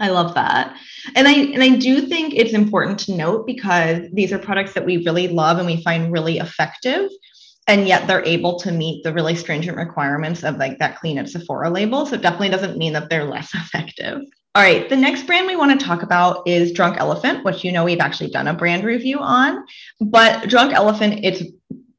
I 0.00 0.08
love 0.08 0.34
that. 0.34 0.74
And 1.14 1.28
I 1.28 1.32
and 1.32 1.62
I 1.62 1.76
do 1.76 2.00
think 2.00 2.32
it's 2.34 2.54
important 2.54 2.98
to 3.00 3.14
note 3.14 3.46
because 3.46 4.08
these 4.14 4.32
are 4.32 4.38
products 4.38 4.72
that 4.72 4.86
we 4.86 5.04
really 5.04 5.28
love 5.28 5.58
and 5.58 5.66
we 5.66 5.82
find 5.82 6.10
really 6.10 6.38
effective 6.38 7.10
and 7.66 7.86
yet 7.86 8.06
they're 8.06 8.24
able 8.24 8.58
to 8.60 8.72
meet 8.72 9.04
the 9.04 9.12
really 9.12 9.34
stringent 9.34 9.76
requirements 9.76 10.42
of 10.42 10.56
like 10.56 10.78
that 10.78 10.98
clean 10.98 11.18
at 11.18 11.28
Sephora 11.28 11.70
label. 11.70 12.06
So 12.06 12.16
it 12.16 12.22
definitely 12.22 12.50
doesn't 12.50 12.78
mean 12.78 12.92
that 12.94 13.10
they're 13.10 13.24
less 13.24 13.54
effective. 13.54 14.22
All 14.56 14.62
right, 14.64 14.88
the 14.88 14.96
next 14.96 15.26
brand 15.26 15.46
we 15.46 15.54
want 15.54 15.78
to 15.78 15.86
talk 15.86 16.02
about 16.02 16.42
is 16.46 16.72
Drunk 16.72 16.98
Elephant, 16.98 17.44
which 17.44 17.62
you 17.62 17.70
know 17.70 17.84
we've 17.84 18.00
actually 18.00 18.30
done 18.30 18.48
a 18.48 18.54
brand 18.54 18.82
review 18.82 19.18
on. 19.20 19.64
But 20.00 20.48
Drunk 20.48 20.72
Elephant, 20.72 21.20
it's 21.22 21.44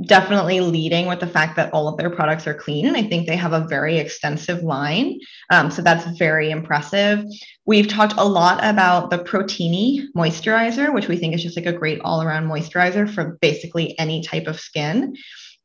definitely 0.06 0.60
leading 0.60 1.08
with 1.08 1.20
the 1.20 1.27
fact 1.27 1.56
that 1.56 1.72
all 1.74 1.88
of 1.88 1.98
their 1.98 2.10
products 2.10 2.48
are 2.48 2.53
clean. 2.53 2.88
And 2.88 2.98
I 2.98 3.03
think 3.03 3.27
they 3.27 3.36
have 3.36 3.53
a 3.53 3.68
very 3.68 3.98
extensive 3.98 4.63
line. 4.63 5.20
Um, 5.51 5.72
so 5.72 5.82
that's 5.82 6.18
very 6.18 6.51
impressive. 6.51 7.24
We've 7.65 7.88
talked 7.88 8.15
a 8.18 8.25
lot 8.25 8.60
about 8.63 9.10
the 9.10 9.20
Protini 9.20 10.06
moisturizer, 10.15 10.94
which 10.94 11.08
we 11.08 11.18
think 11.18 11.36
is 11.36 11.44
just 11.44 11.56
like 11.56 11.68
a 11.68 11.74
great 11.74 12.01
all 12.01 12.22
around 12.22 12.48
moisturizer 12.48 13.10
for 13.10 13.38
basically 13.41 13.98
any 14.00 14.24
type 14.24 14.48
of 14.48 14.60
skin. 14.60 15.15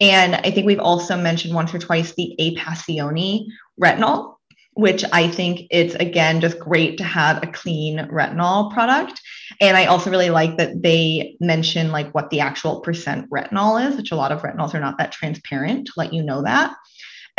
And 0.01 0.35
I 0.35 0.51
think 0.51 0.67
we've 0.67 0.79
also 0.79 1.17
mentioned 1.17 1.55
once 1.55 1.75
or 1.75 1.79
twice 1.79 2.15
the 2.15 2.35
Apassioni 2.39 3.47
retinol, 3.81 4.37
which 4.75 5.05
I 5.13 5.29
think 5.29 5.63
it's 5.71 5.95
again 5.95 6.41
just 6.41 6.59
great 6.59 6.99
to 6.99 7.05
have 7.05 7.43
a 7.43 7.47
clean 7.47 7.99
retinol 8.11 8.73
product. 8.73 9.21
And 9.61 9.77
I 9.77 9.87
also 9.87 10.11
really 10.11 10.29
like 10.29 10.59
that 10.59 10.83
they 10.83 11.37
mention 11.41 11.93
like 11.93 12.15
what 12.15 12.29
the 12.29 12.41
actual 12.41 12.81
percent 12.81 13.31
retinol 13.31 13.89
is, 13.89 13.97
which 13.97 14.13
a 14.13 14.17
lot 14.17 14.33
of 14.33 14.43
retinols 14.43 14.75
are 14.75 14.81
not 14.81 14.99
that 14.99 15.13
transparent 15.13 15.87
to 15.87 15.93
let 15.97 16.13
you 16.13 16.23
know 16.23 16.43
that. 16.43 16.75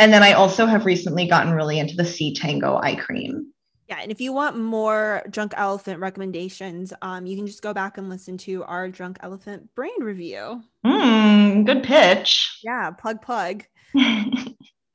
And 0.00 0.12
then 0.12 0.22
I 0.22 0.32
also 0.32 0.66
have 0.66 0.86
recently 0.86 1.26
gotten 1.26 1.52
really 1.52 1.78
into 1.78 1.96
the 1.96 2.04
C 2.04 2.34
Tango 2.34 2.76
eye 2.76 2.96
cream. 2.96 3.52
Yeah, 3.88 4.00
and 4.02 4.12
if 4.12 4.20
you 4.20 4.34
want 4.34 4.58
more 4.58 5.22
Drunk 5.30 5.54
Elephant 5.56 5.98
recommendations, 6.00 6.92
um, 7.00 7.26
you 7.26 7.36
can 7.36 7.46
just 7.46 7.62
go 7.62 7.72
back 7.72 7.96
and 7.96 8.10
listen 8.10 8.36
to 8.38 8.62
our 8.64 8.88
Drunk 8.90 9.16
Elephant 9.20 9.74
brand 9.74 10.04
review. 10.04 10.62
Mm, 10.84 11.64
good 11.64 11.82
pitch. 11.82 12.60
Yeah, 12.62 12.90
plug 12.90 13.22
plug. 13.22 13.64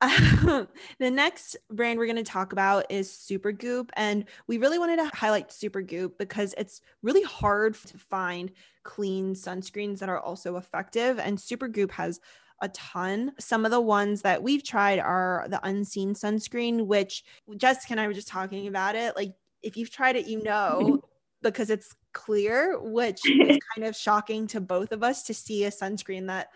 the 0.00 0.68
next 1.10 1.56
brand 1.70 1.98
we're 1.98 2.06
going 2.06 2.16
to 2.16 2.22
talk 2.22 2.52
about 2.52 2.86
is 2.90 3.08
Supergoop. 3.10 3.90
And 3.94 4.26
we 4.46 4.58
really 4.58 4.78
wanted 4.78 4.96
to 4.96 5.10
highlight 5.14 5.48
Supergoop 5.48 6.18
because 6.18 6.54
it's 6.58 6.80
really 7.02 7.22
hard 7.22 7.74
to 7.74 7.98
find 7.98 8.52
clean 8.82 9.34
sunscreens 9.34 9.98
that 10.00 10.08
are 10.08 10.20
also 10.20 10.56
effective. 10.56 11.18
And 11.18 11.38
Supergoop 11.38 11.90
has 11.92 12.20
a 12.64 12.68
ton. 12.68 13.32
Some 13.38 13.64
of 13.64 13.70
the 13.70 13.80
ones 13.80 14.22
that 14.22 14.42
we've 14.42 14.64
tried 14.64 14.98
are 14.98 15.46
the 15.48 15.60
unseen 15.66 16.14
sunscreen, 16.14 16.86
which 16.86 17.22
Jessica 17.56 17.92
and 17.92 18.00
I 18.00 18.06
were 18.06 18.14
just 18.14 18.28
talking 18.28 18.66
about 18.66 18.96
it. 18.96 19.14
Like, 19.16 19.34
if 19.62 19.76
you've 19.76 19.90
tried 19.90 20.16
it, 20.16 20.26
you 20.26 20.42
know, 20.42 21.00
because 21.42 21.70
it's 21.70 21.94
clear, 22.12 22.78
which 22.80 23.20
is 23.28 23.58
kind 23.74 23.86
of 23.86 23.94
shocking 23.94 24.46
to 24.48 24.60
both 24.60 24.92
of 24.92 25.02
us 25.02 25.22
to 25.24 25.34
see 25.34 25.64
a 25.64 25.70
sunscreen 25.70 26.26
that 26.26 26.48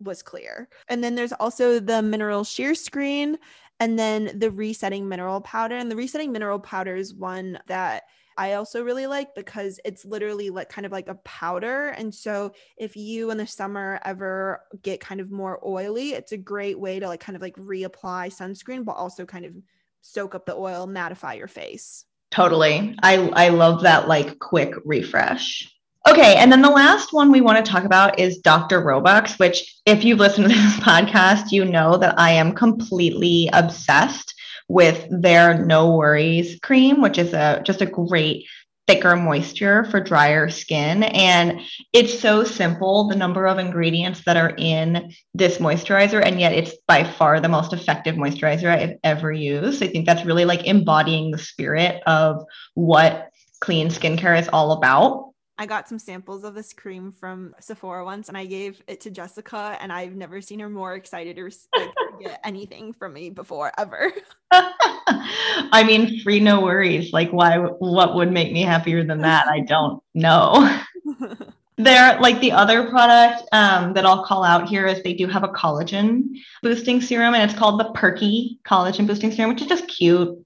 was 0.00 0.22
clear. 0.22 0.68
And 0.88 1.02
then 1.02 1.14
there's 1.14 1.32
also 1.32 1.80
the 1.80 2.02
mineral 2.02 2.44
sheer 2.44 2.74
screen 2.74 3.38
and 3.80 3.98
then 3.98 4.38
the 4.38 4.50
resetting 4.50 5.08
mineral 5.08 5.40
powder. 5.40 5.76
And 5.76 5.90
the 5.90 5.96
resetting 5.96 6.32
mineral 6.32 6.60
powder 6.60 6.94
is 6.96 7.14
one 7.14 7.58
that 7.66 8.04
I 8.36 8.54
also 8.54 8.82
really 8.82 9.06
like 9.06 9.34
because 9.34 9.80
it's 9.84 10.04
literally 10.04 10.50
like 10.50 10.68
kind 10.68 10.86
of 10.86 10.92
like 10.92 11.08
a 11.08 11.14
powder. 11.16 11.88
And 11.88 12.14
so 12.14 12.52
if 12.76 12.96
you 12.96 13.30
in 13.30 13.38
the 13.38 13.46
summer 13.46 14.00
ever 14.04 14.62
get 14.82 15.00
kind 15.00 15.20
of 15.20 15.30
more 15.30 15.60
oily, 15.66 16.10
it's 16.10 16.32
a 16.32 16.36
great 16.36 16.78
way 16.78 16.98
to 17.00 17.06
like 17.06 17.20
kind 17.20 17.36
of 17.36 17.42
like 17.42 17.56
reapply 17.56 18.34
sunscreen, 18.34 18.84
but 18.84 18.92
also 18.92 19.24
kind 19.24 19.44
of 19.44 19.54
soak 20.00 20.34
up 20.34 20.46
the 20.46 20.54
oil, 20.54 20.86
mattify 20.86 21.36
your 21.36 21.48
face. 21.48 22.04
Totally. 22.30 22.96
I 23.02 23.16
I 23.34 23.48
love 23.50 23.82
that 23.82 24.08
like 24.08 24.38
quick 24.40 24.74
refresh. 24.84 25.70
Okay, 26.06 26.36
and 26.36 26.52
then 26.52 26.60
the 26.60 26.68
last 26.68 27.14
one 27.14 27.32
we 27.32 27.40
want 27.40 27.64
to 27.64 27.70
talk 27.70 27.84
about 27.84 28.18
is 28.18 28.36
Dr. 28.36 28.82
Roebuck's, 28.82 29.38
which, 29.38 29.80
if 29.86 30.04
you've 30.04 30.18
listened 30.18 30.50
to 30.50 30.54
this 30.54 30.76
podcast, 30.80 31.50
you 31.50 31.64
know 31.64 31.96
that 31.96 32.18
I 32.18 32.32
am 32.32 32.52
completely 32.52 33.48
obsessed 33.54 34.33
with 34.68 35.06
their 35.10 35.64
No 35.64 35.96
Worries 35.96 36.58
cream, 36.62 37.00
which 37.00 37.18
is 37.18 37.32
a 37.32 37.62
just 37.64 37.82
a 37.82 37.86
great 37.86 38.46
thicker 38.86 39.16
moisture 39.16 39.84
for 39.86 40.00
drier 40.00 40.50
skin. 40.50 41.04
And 41.04 41.60
it's 41.92 42.18
so 42.18 42.44
simple, 42.44 43.08
the 43.08 43.16
number 43.16 43.46
of 43.46 43.58
ingredients 43.58 44.24
that 44.26 44.36
are 44.36 44.54
in 44.58 45.12
this 45.32 45.58
moisturizer, 45.58 46.22
and 46.24 46.38
yet 46.38 46.52
it's 46.52 46.72
by 46.86 47.04
far 47.04 47.40
the 47.40 47.48
most 47.48 47.72
effective 47.72 48.16
moisturizer 48.16 48.66
I've 48.66 48.98
ever 49.02 49.32
used. 49.32 49.82
I 49.82 49.88
think 49.88 50.06
that's 50.06 50.26
really 50.26 50.44
like 50.44 50.66
embodying 50.66 51.30
the 51.30 51.38
spirit 51.38 52.02
of 52.06 52.44
what 52.74 53.30
clean 53.60 53.88
skincare 53.88 54.38
is 54.38 54.48
all 54.48 54.72
about. 54.72 55.33
I 55.56 55.66
got 55.66 55.88
some 55.88 55.98
samples 56.00 56.42
of 56.42 56.54
this 56.54 56.72
cream 56.72 57.12
from 57.12 57.54
Sephora 57.60 58.04
once 58.04 58.28
and 58.28 58.36
I 58.36 58.44
gave 58.44 58.82
it 58.88 59.00
to 59.02 59.10
Jessica 59.10 59.76
and 59.80 59.92
I've 59.92 60.16
never 60.16 60.40
seen 60.40 60.58
her 60.58 60.68
more 60.68 60.94
excited 60.94 61.38
or 61.38 61.50
like, 61.76 61.90
get 62.20 62.40
anything 62.44 62.92
from 62.92 63.12
me 63.12 63.30
before 63.30 63.70
ever. 63.78 64.12
I 64.50 65.84
mean, 65.86 66.20
free 66.22 66.40
no 66.40 66.60
worries. 66.60 67.12
Like 67.12 67.30
why 67.30 67.58
what 67.58 68.16
would 68.16 68.32
make 68.32 68.52
me 68.52 68.62
happier 68.62 69.04
than 69.04 69.20
that? 69.20 69.46
I 69.46 69.60
don't 69.60 70.02
know. 70.14 70.80
There, 71.76 72.20
like 72.20 72.40
the 72.40 72.52
other 72.52 72.88
product 72.88 73.48
um, 73.50 73.94
that 73.94 74.06
I'll 74.06 74.24
call 74.24 74.44
out 74.44 74.68
here 74.68 74.86
is 74.86 75.02
they 75.02 75.12
do 75.12 75.26
have 75.26 75.42
a 75.42 75.48
collagen 75.48 76.36
boosting 76.62 77.00
serum, 77.00 77.34
and 77.34 77.50
it's 77.50 77.58
called 77.58 77.80
the 77.80 77.90
Perky 77.90 78.60
Collagen 78.64 79.08
Boosting 79.08 79.32
Serum, 79.32 79.50
which 79.50 79.60
is 79.60 79.66
just 79.66 79.88
cute. 79.88 80.38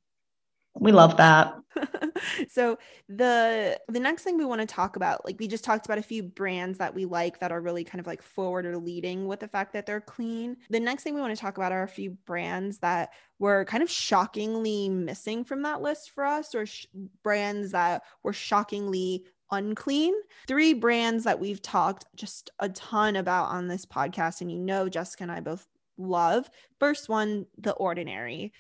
We 0.75 0.91
love 0.91 1.19
that. 1.19 1.53
so 2.49 2.79
the 3.09 3.79
the 3.89 4.01
next 4.01 4.23
thing 4.23 4.37
we 4.37 4.45
want 4.45 4.61
to 4.61 4.67
talk 4.67 4.97
about, 4.97 5.25
like 5.25 5.39
we 5.39 5.49
just 5.49 5.65
talked 5.65 5.87
about 5.87 5.99
a 5.99 6.03
few 6.03 6.23
brands 6.23 6.79
that 6.79 6.95
we 6.95 7.05
like 7.05 7.41
that 7.41 7.53
are 7.53 7.61
really 7.61 7.85
kind 7.85 8.01
of 8.01 8.07
like 8.07 8.23
forward 8.23 8.67
or 8.67 8.77
leading 8.77 9.27
with 9.27 9.41
the 9.41 9.49
fact 9.49 9.73
that 9.73 9.87
they're 9.87 10.01
clean. 10.01 10.57
The 10.71 10.81
next 10.81 11.03
thing 11.03 11.15
we 11.15 11.21
want 11.21 11.35
to 11.35 11.41
talk 11.41 11.57
about 11.57 11.73
are 11.73 11.83
a 11.83 11.89
few 11.89 12.11
brands 12.27 12.79
that 12.79 13.11
were 13.39 13.65
kind 13.65 13.83
of 13.83 13.91
shockingly 13.91 14.89
missing 14.89 15.45
from 15.45 15.63
that 15.63 15.83
list 15.83 16.11
for 16.11 16.25
us, 16.25 16.55
or 16.55 16.67
sh- 16.67 16.87
brands 17.23 17.73
that 17.73 18.03
were 18.23 18.33
shockingly 18.33 19.25
unclean. 19.51 20.15
Three 20.47 20.75
brands 20.75 21.25
that 21.25 21.41
we've 21.41 21.63
talked 21.63 22.07
just 22.15 22.51
a 22.59 22.69
ton 22.69 23.17
about 23.17 23.49
on 23.49 23.69
this 23.69 23.87
podcast, 23.87 24.41
and 24.41 24.51
you 24.51 24.59
know, 24.59 24.89
Jessica 24.89 25.25
and 25.25 25.33
I 25.33 25.41
both 25.41 25.67
love. 25.99 26.49
First 26.79 27.09
one, 27.09 27.47
The 27.59 27.73
Ordinary. 27.73 28.53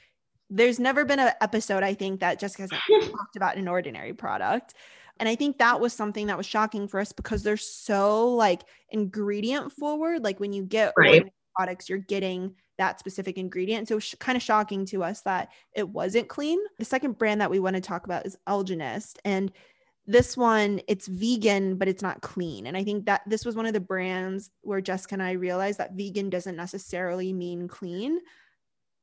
There's 0.50 0.78
never 0.78 1.04
been 1.04 1.18
an 1.18 1.32
episode, 1.40 1.82
I 1.82 1.94
think, 1.94 2.20
that 2.20 2.38
Jessica 2.38 2.62
hasn't 2.62 3.12
talked 3.12 3.36
about 3.36 3.56
an 3.56 3.68
ordinary 3.68 4.14
product. 4.14 4.74
And 5.20 5.28
I 5.28 5.34
think 5.34 5.58
that 5.58 5.80
was 5.80 5.92
something 5.92 6.28
that 6.28 6.36
was 6.36 6.46
shocking 6.46 6.86
for 6.86 7.00
us 7.00 7.12
because 7.12 7.42
they're 7.42 7.56
so 7.56 8.28
like 8.34 8.62
ingredient 8.90 9.72
forward. 9.72 10.22
Like 10.22 10.40
when 10.40 10.52
you 10.52 10.64
get 10.64 10.94
right. 10.96 11.26
products, 11.56 11.88
you're 11.88 11.98
getting 11.98 12.54
that 12.78 13.00
specific 13.00 13.36
ingredient. 13.36 13.88
So 13.88 13.96
it's 13.96 14.14
kind 14.20 14.36
of 14.36 14.42
shocking 14.42 14.86
to 14.86 15.02
us 15.02 15.22
that 15.22 15.50
it 15.74 15.88
wasn't 15.88 16.28
clean. 16.28 16.60
The 16.78 16.84
second 16.84 17.18
brand 17.18 17.40
that 17.40 17.50
we 17.50 17.58
want 17.58 17.74
to 17.74 17.82
talk 17.82 18.04
about 18.04 18.26
is 18.26 18.36
Algenist. 18.46 19.18
And 19.24 19.52
this 20.08 20.38
one 20.38 20.80
it's 20.88 21.06
vegan 21.06 21.76
but 21.76 21.86
it's 21.86 22.00
not 22.00 22.22
clean 22.22 22.66
and 22.66 22.78
i 22.78 22.82
think 22.82 23.04
that 23.04 23.20
this 23.26 23.44
was 23.44 23.54
one 23.54 23.66
of 23.66 23.74
the 23.74 23.80
brands 23.80 24.50
where 24.62 24.80
jessica 24.80 25.14
and 25.14 25.22
i 25.22 25.32
realized 25.32 25.78
that 25.78 25.92
vegan 25.92 26.30
doesn't 26.30 26.56
necessarily 26.56 27.30
mean 27.30 27.68
clean 27.68 28.18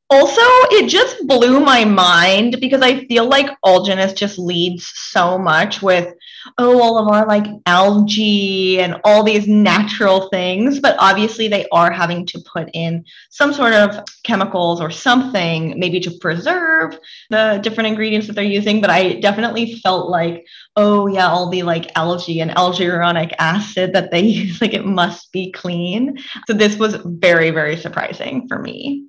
also 0.10 0.42
it 0.72 0.88
just 0.88 1.28
blew 1.28 1.60
my 1.60 1.84
mind 1.84 2.58
because 2.62 2.82
i 2.82 3.06
feel 3.06 3.28
like 3.28 3.50
algenist 3.66 4.16
just 4.16 4.38
leads 4.38 4.92
so 4.96 5.38
much 5.38 5.82
with 5.82 6.14
oh 6.58 6.82
all 6.82 6.98
of 6.98 7.08
our 7.08 7.26
like 7.26 7.46
algae 7.66 8.80
and 8.80 9.00
all 9.04 9.24
these 9.24 9.48
natural 9.48 10.30
things. 10.30 10.80
But 10.80 10.96
obviously 11.00 11.48
they 11.48 11.68
are 11.72 11.92
having 11.92 12.26
to 12.28 12.40
put 12.40 12.70
in 12.74 13.06
some 13.30 13.54
sort 13.54 13.74
of 13.74 14.04
chemicals 14.24 14.82
or 14.82 14.92
something 14.92 15.80
maybe 15.80 16.00
to 16.02 16.12
preserve 16.20 16.98
the 17.30 17.60
different 17.64 17.88
ingredients 17.88 18.28
that 18.28 18.34
they're 18.34 18.44
using. 18.44 18.82
But 18.82 18.90
i 18.90 19.20
definitely 19.20 19.76
felt 19.76 20.10
like 20.10 20.46
oh 20.76 21.08
yeah 21.08 21.28
all 21.28 21.50
the 21.50 21.64
like 21.64 21.92
algae 21.96 22.42
and 22.42 22.52
alginic 22.52 23.34
acid 23.40 23.94
that 23.94 24.12
they 24.12 24.22
use 24.44 24.62
like 24.62 24.74
it 24.74 24.86
must 24.86 25.32
be 25.32 25.52
clean. 25.52 26.18
So 26.48 26.54
this 26.54 26.78
was 26.78 26.96
very 27.06 27.52
very 27.52 27.78
surprising 27.78 28.48
for 28.48 28.60
me 28.60 29.06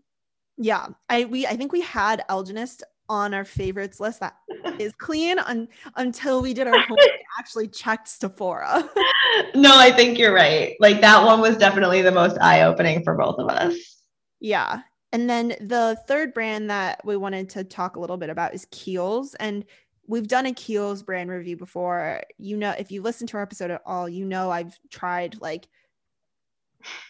yeah, 0.57 0.89
I 1.09 1.25
we 1.27 1.47
I 1.47 1.57
think 1.57 1.73
we 1.73 1.83
had 1.83 2.25
Algenist 2.29 2.83
on 3.09 3.35
our 3.35 3.45
favorites 3.45 4.01
list 4.01 4.21
that 4.21 4.37
is 4.79 4.93
clean 4.93 5.39
un, 5.39 5.69
until 5.97 6.43
we 6.43 6.53
did 6.53 6.67
our 6.67 6.79
homework 6.79 7.07
actually 7.39 7.69
checked 7.69 8.09
Sephora. 8.09 8.89
no, 9.55 9.77
I 9.77 9.93
think 9.93 10.19
you're 10.19 10.35
right. 10.35 10.77
Like 10.81 11.01
that 11.01 11.25
one 11.25 11.41
was 11.41 11.57
definitely 11.57 12.03
the 12.03 12.13
most 12.13 12.39
eye-opening 12.41 13.05
for 13.05 13.15
both 13.15 13.39
of 13.39 13.49
us. 13.49 13.75
Yeah. 14.41 14.81
And 15.13 15.31
then 15.31 15.49
the 15.61 15.99
third 16.09 16.35
brand 16.35 16.71
that 16.71 17.05
we 17.05 17.17
wanted 17.17 17.49
to 17.51 17.65
talk 17.65 17.97
a 17.97 18.01
little 18.01 18.17
bit 18.17 18.31
about 18.31 18.55
is 18.55 18.67
Kiehl's. 18.67 19.35
And 19.37 19.65
we've 20.07 20.29
done 20.29 20.47
a 20.47 20.53
Kiehl's 20.53 21.03
brand 21.03 21.31
review 21.31 21.57
before. 21.57 22.23
You 22.39 22.57
know, 22.57 22.75
if 22.79 22.91
you 22.91 23.03
listen 23.03 23.27
to 23.29 23.37
our 23.37 23.43
episode 23.43 23.71
at 23.71 23.83
all, 23.87 24.09
you 24.09 24.25
know 24.25 24.51
I've 24.51 24.79
tried 24.91 25.41
like 25.41 25.69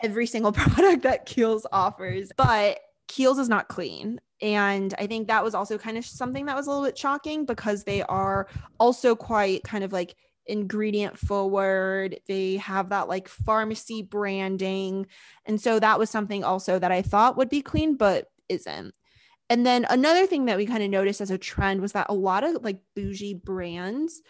every 0.02 0.26
single 0.26 0.52
product 0.52 1.02
that 1.02 1.26
Kiehl's 1.26 1.66
offers. 1.72 2.30
But 2.36 2.80
Kiehl's 3.08 3.38
is 3.38 3.48
not 3.48 3.68
clean. 3.68 4.20
And 4.42 4.94
I 4.98 5.06
think 5.06 5.28
that 5.28 5.44
was 5.44 5.54
also 5.54 5.78
kind 5.78 5.96
of 5.96 6.04
something 6.04 6.46
that 6.46 6.56
was 6.56 6.66
a 6.66 6.70
little 6.70 6.84
bit 6.84 6.98
shocking 6.98 7.46
because 7.46 7.84
they 7.84 8.02
are 8.02 8.48
also 8.78 9.14
quite 9.14 9.62
kind 9.64 9.82
of 9.82 9.92
like 9.92 10.14
ingredient 10.46 11.18
forward. 11.18 12.20
They 12.28 12.56
have 12.56 12.90
that 12.90 13.08
like 13.08 13.28
pharmacy 13.28 14.02
branding. 14.02 15.06
And 15.46 15.60
so 15.60 15.78
that 15.78 15.98
was 15.98 16.10
something 16.10 16.44
also 16.44 16.78
that 16.78 16.92
I 16.92 17.02
thought 17.02 17.36
would 17.36 17.48
be 17.48 17.62
clean, 17.62 17.96
but 17.96 18.26
isn't. 18.48 18.94
And 19.48 19.64
then 19.64 19.86
another 19.88 20.26
thing 20.26 20.46
that 20.46 20.56
we 20.56 20.66
kind 20.66 20.82
of 20.82 20.90
noticed 20.90 21.20
as 21.20 21.30
a 21.30 21.38
trend 21.38 21.80
was 21.80 21.92
that 21.92 22.06
a 22.08 22.14
lot 22.14 22.44
of 22.44 22.64
like 22.64 22.80
bougie 22.94 23.34
brands 23.34 24.20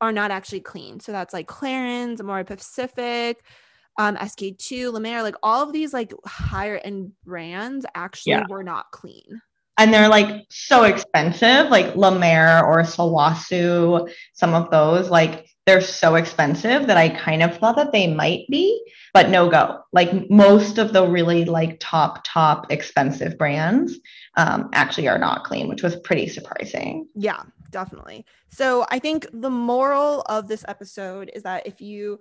are 0.00 0.12
not 0.12 0.30
actually 0.30 0.60
clean. 0.60 1.00
So 1.00 1.12
that's 1.12 1.34
like 1.34 1.46
Clarins, 1.46 2.18
Amorepacific, 2.18 3.36
um, 3.98 4.16
SK2, 4.16 4.92
La 4.92 5.00
Mer, 5.00 5.22
like 5.22 5.36
all 5.42 5.62
of 5.62 5.72
these 5.72 5.92
like 5.92 6.12
higher 6.24 6.78
end 6.78 7.12
brands 7.24 7.86
actually 7.94 8.32
yeah. 8.32 8.44
were 8.48 8.62
not 8.62 8.90
clean. 8.90 9.40
And 9.78 9.92
they're 9.92 10.08
like 10.08 10.44
so 10.50 10.84
expensive, 10.84 11.70
like 11.70 11.96
La 11.96 12.10
Mer 12.10 12.62
or 12.64 12.82
Sulwhasoo, 12.82 14.10
some 14.34 14.54
of 14.54 14.70
those, 14.70 15.10
like 15.10 15.46
they're 15.66 15.80
so 15.80 16.16
expensive 16.16 16.86
that 16.86 16.96
I 16.96 17.08
kind 17.08 17.42
of 17.42 17.56
thought 17.56 17.76
that 17.76 17.92
they 17.92 18.12
might 18.12 18.46
be, 18.50 18.82
but 19.14 19.30
no 19.30 19.48
go. 19.48 19.80
Like 19.92 20.28
most 20.30 20.78
of 20.78 20.92
the 20.92 21.06
really 21.06 21.44
like 21.44 21.78
top, 21.80 22.20
top 22.24 22.70
expensive 22.70 23.38
brands 23.38 23.98
um, 24.36 24.68
actually 24.72 25.08
are 25.08 25.18
not 25.18 25.44
clean, 25.44 25.68
which 25.68 25.82
was 25.82 25.96
pretty 25.96 26.28
surprising. 26.28 27.06
Yeah, 27.14 27.42
definitely. 27.70 28.26
So 28.50 28.84
I 28.90 28.98
think 28.98 29.26
the 29.32 29.50
moral 29.50 30.22
of 30.22 30.48
this 30.48 30.64
episode 30.68 31.30
is 31.34 31.44
that 31.44 31.66
if 31.66 31.80
you 31.80 32.18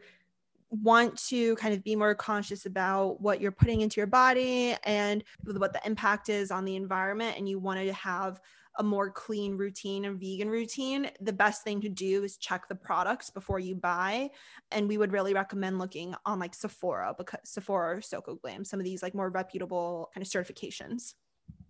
want 0.72 1.18
to 1.28 1.56
kind 1.58 1.74
of 1.74 1.84
be 1.84 1.96
more 1.96 2.16
conscious 2.16 2.66
about 2.66 3.22
what 3.22 3.42
you're 3.42 3.52
putting 3.52 3.82
into 3.82 4.00
your 4.00 4.08
body 4.08 4.76
and 4.84 5.24
what 5.44 5.74
the 5.74 5.82
impact 5.86 6.30
is 6.30 6.50
on 6.50 6.66
the 6.66 6.76
environment 6.76 7.38
and 7.38 7.48
you 7.48 7.60
wanted 7.60 7.86
to 7.86 7.94
have 7.94 8.40
a 8.78 8.84
more 8.84 9.10
clean 9.10 9.58
routine 9.58 10.06
and 10.06 10.20
vegan 10.20 10.50
routine, 10.50 11.12
the 11.20 11.34
best 11.34 11.64
thing 11.64 11.82
to 11.82 11.90
do 11.90 12.24
is 12.24 12.38
check 12.38 12.68
the 12.68 12.76
products 12.76 13.30
before 13.30 13.60
you 13.60 13.76
buy. 13.76 14.30
And 14.72 14.88
we 14.88 14.98
would 14.98 15.12
really 15.12 15.34
recommend 15.34 15.78
looking 15.78 16.16
on 16.26 16.40
like 16.40 16.56
Sephora 16.56 17.14
because 17.18 17.42
Sephora 17.44 17.98
or 17.98 18.02
Soko 18.02 18.36
Glam, 18.36 18.64
some 18.64 18.80
of 18.80 18.86
these 18.86 19.04
like 19.04 19.14
more 19.14 19.30
reputable 19.30 20.10
kind 20.14 20.26
of 20.26 20.32
certifications. 20.32 21.16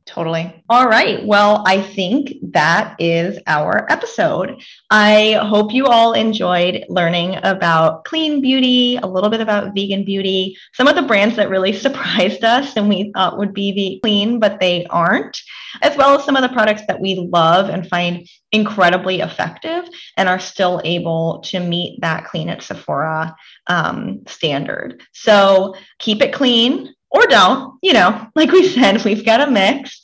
Totally. 0.06 0.64
All 0.68 0.88
right. 0.88 1.26
Well, 1.26 1.64
I 1.66 1.80
think 1.80 2.34
that 2.54 2.96
is 3.00 3.38
our 3.46 3.90
episode. 3.92 4.62
I 4.90 5.34
hope 5.44 5.74
you 5.74 5.86
all 5.86 6.14
enjoyed 6.14 6.86
learning 6.90 7.38
about 7.44 8.04
clean 8.06 8.42
beauty, 8.42 8.98
a 8.98 9.06
little 9.06 9.30
bit 9.30 9.42
about 9.42 9.76
vegan 9.76 10.04
beauty, 10.04 10.58
some 10.74 10.88
of 10.88 10.96
the 10.96 11.04
brands 11.04 11.36
that 11.36 11.50
really 11.50 11.72
surprised 11.80 12.44
us 12.44 12.76
and 12.76 12.90
we 12.90 13.12
thought 13.14 13.38
would 13.38 13.54
be 13.54 13.72
the 13.72 14.00
clean, 14.02 14.40
but 14.40 14.60
they 14.60 14.86
aren't, 14.88 15.40
as 15.84 15.96
well 15.96 16.18
as 16.18 16.26
some 16.26 16.36
of 16.36 16.42
the 16.42 16.50
products 16.50 16.82
that 16.88 17.00
we 17.00 17.16
love 17.16 17.70
and 17.70 17.88
find 17.88 18.28
incredibly 18.52 19.22
effective 19.22 19.88
and 20.18 20.28
are 20.28 20.40
still 20.40 20.82
able 20.84 21.40
to 21.46 21.60
meet 21.60 22.02
that 22.02 22.26
clean 22.26 22.50
at 22.50 22.64
Sephora 22.64 23.36
um, 23.68 24.24
standard. 24.28 25.02
So 25.14 25.76
keep 26.00 26.22
it 26.22 26.34
clean 26.34 26.94
or 27.12 27.28
don't, 27.28 27.78
you 27.82 27.94
know, 27.94 28.28
like 28.36 28.52
we 28.52 28.68
said, 28.68 29.04
we've 29.04 29.26
got 29.26 29.48
a 29.48 29.52
mix, 29.52 30.02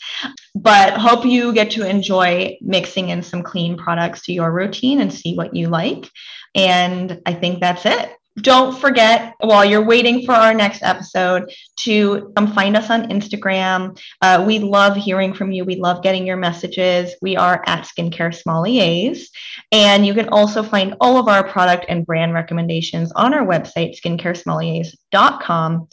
but 0.55 0.93
hope 0.93 1.25
you 1.25 1.53
get 1.53 1.71
to 1.71 1.89
enjoy 1.89 2.57
mixing 2.61 3.09
in 3.09 3.23
some 3.23 3.43
clean 3.43 3.77
products 3.77 4.23
to 4.23 4.33
your 4.33 4.51
routine 4.51 5.01
and 5.01 5.13
see 5.13 5.35
what 5.35 5.55
you 5.55 5.69
like. 5.69 6.09
And 6.55 7.21
I 7.25 7.33
think 7.33 7.59
that's 7.59 7.85
it. 7.85 8.11
Don't 8.41 8.77
forget 8.77 9.33
while 9.39 9.65
you're 9.65 9.83
waiting 9.83 10.23
for 10.23 10.33
our 10.33 10.53
next 10.53 10.83
episode 10.83 11.51
to 11.77 12.31
come 12.35 12.53
find 12.53 12.77
us 12.77 12.91
on 12.91 13.09
Instagram. 13.09 13.99
Uh, 14.21 14.43
we 14.45 14.59
love 14.59 14.95
hearing 14.95 15.33
from 15.33 15.51
you. 15.51 15.65
We 15.65 15.77
love 15.77 16.03
getting 16.03 16.27
your 16.27 16.37
messages. 16.37 17.15
We 17.19 17.35
are 17.35 17.63
at 17.65 17.85
Skincare 17.85 18.39
Sommeliers. 18.39 19.23
And 19.71 20.05
you 20.05 20.13
can 20.13 20.29
also 20.29 20.61
find 20.61 20.95
all 21.01 21.17
of 21.17 21.27
our 21.27 21.47
product 21.47 21.85
and 21.89 22.05
brand 22.05 22.33
recommendations 22.35 23.11
on 23.13 23.33
our 23.33 23.45
website, 23.45 23.99
skincaresommeliers.com. 23.99 25.87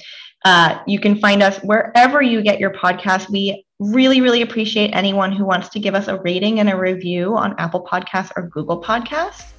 Uh, 0.44 0.78
you 0.87 1.00
can 1.00 1.18
find 1.18 1.42
us 1.42 1.59
wherever 1.59 2.20
you 2.20 2.42
get 2.42 2.61
your 2.61 2.70
podcast. 2.70 3.30
We 3.30 3.64
really, 3.78 4.20
really 4.20 4.42
appreciate 4.42 4.90
anyone 4.90 5.33
who 5.33 5.44
wants 5.44 5.68
to 5.70 5.80
give 5.80 5.94
us 5.94 6.09
a 6.09 6.20
rating 6.20 6.61
and 6.61 6.68
a 6.68 6.76
review 6.76 7.37
on 7.37 7.54
Apple 7.59 7.87
Podcasts 7.90 8.30
or 8.37 8.48
Google 8.48 8.83
Podcasts. 8.83 9.52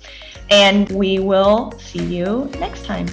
And 0.52 0.89
we 0.91 1.19
will 1.19 1.71
see 1.80 2.04
you 2.04 2.50
next 2.60 2.86
time. 2.86 3.08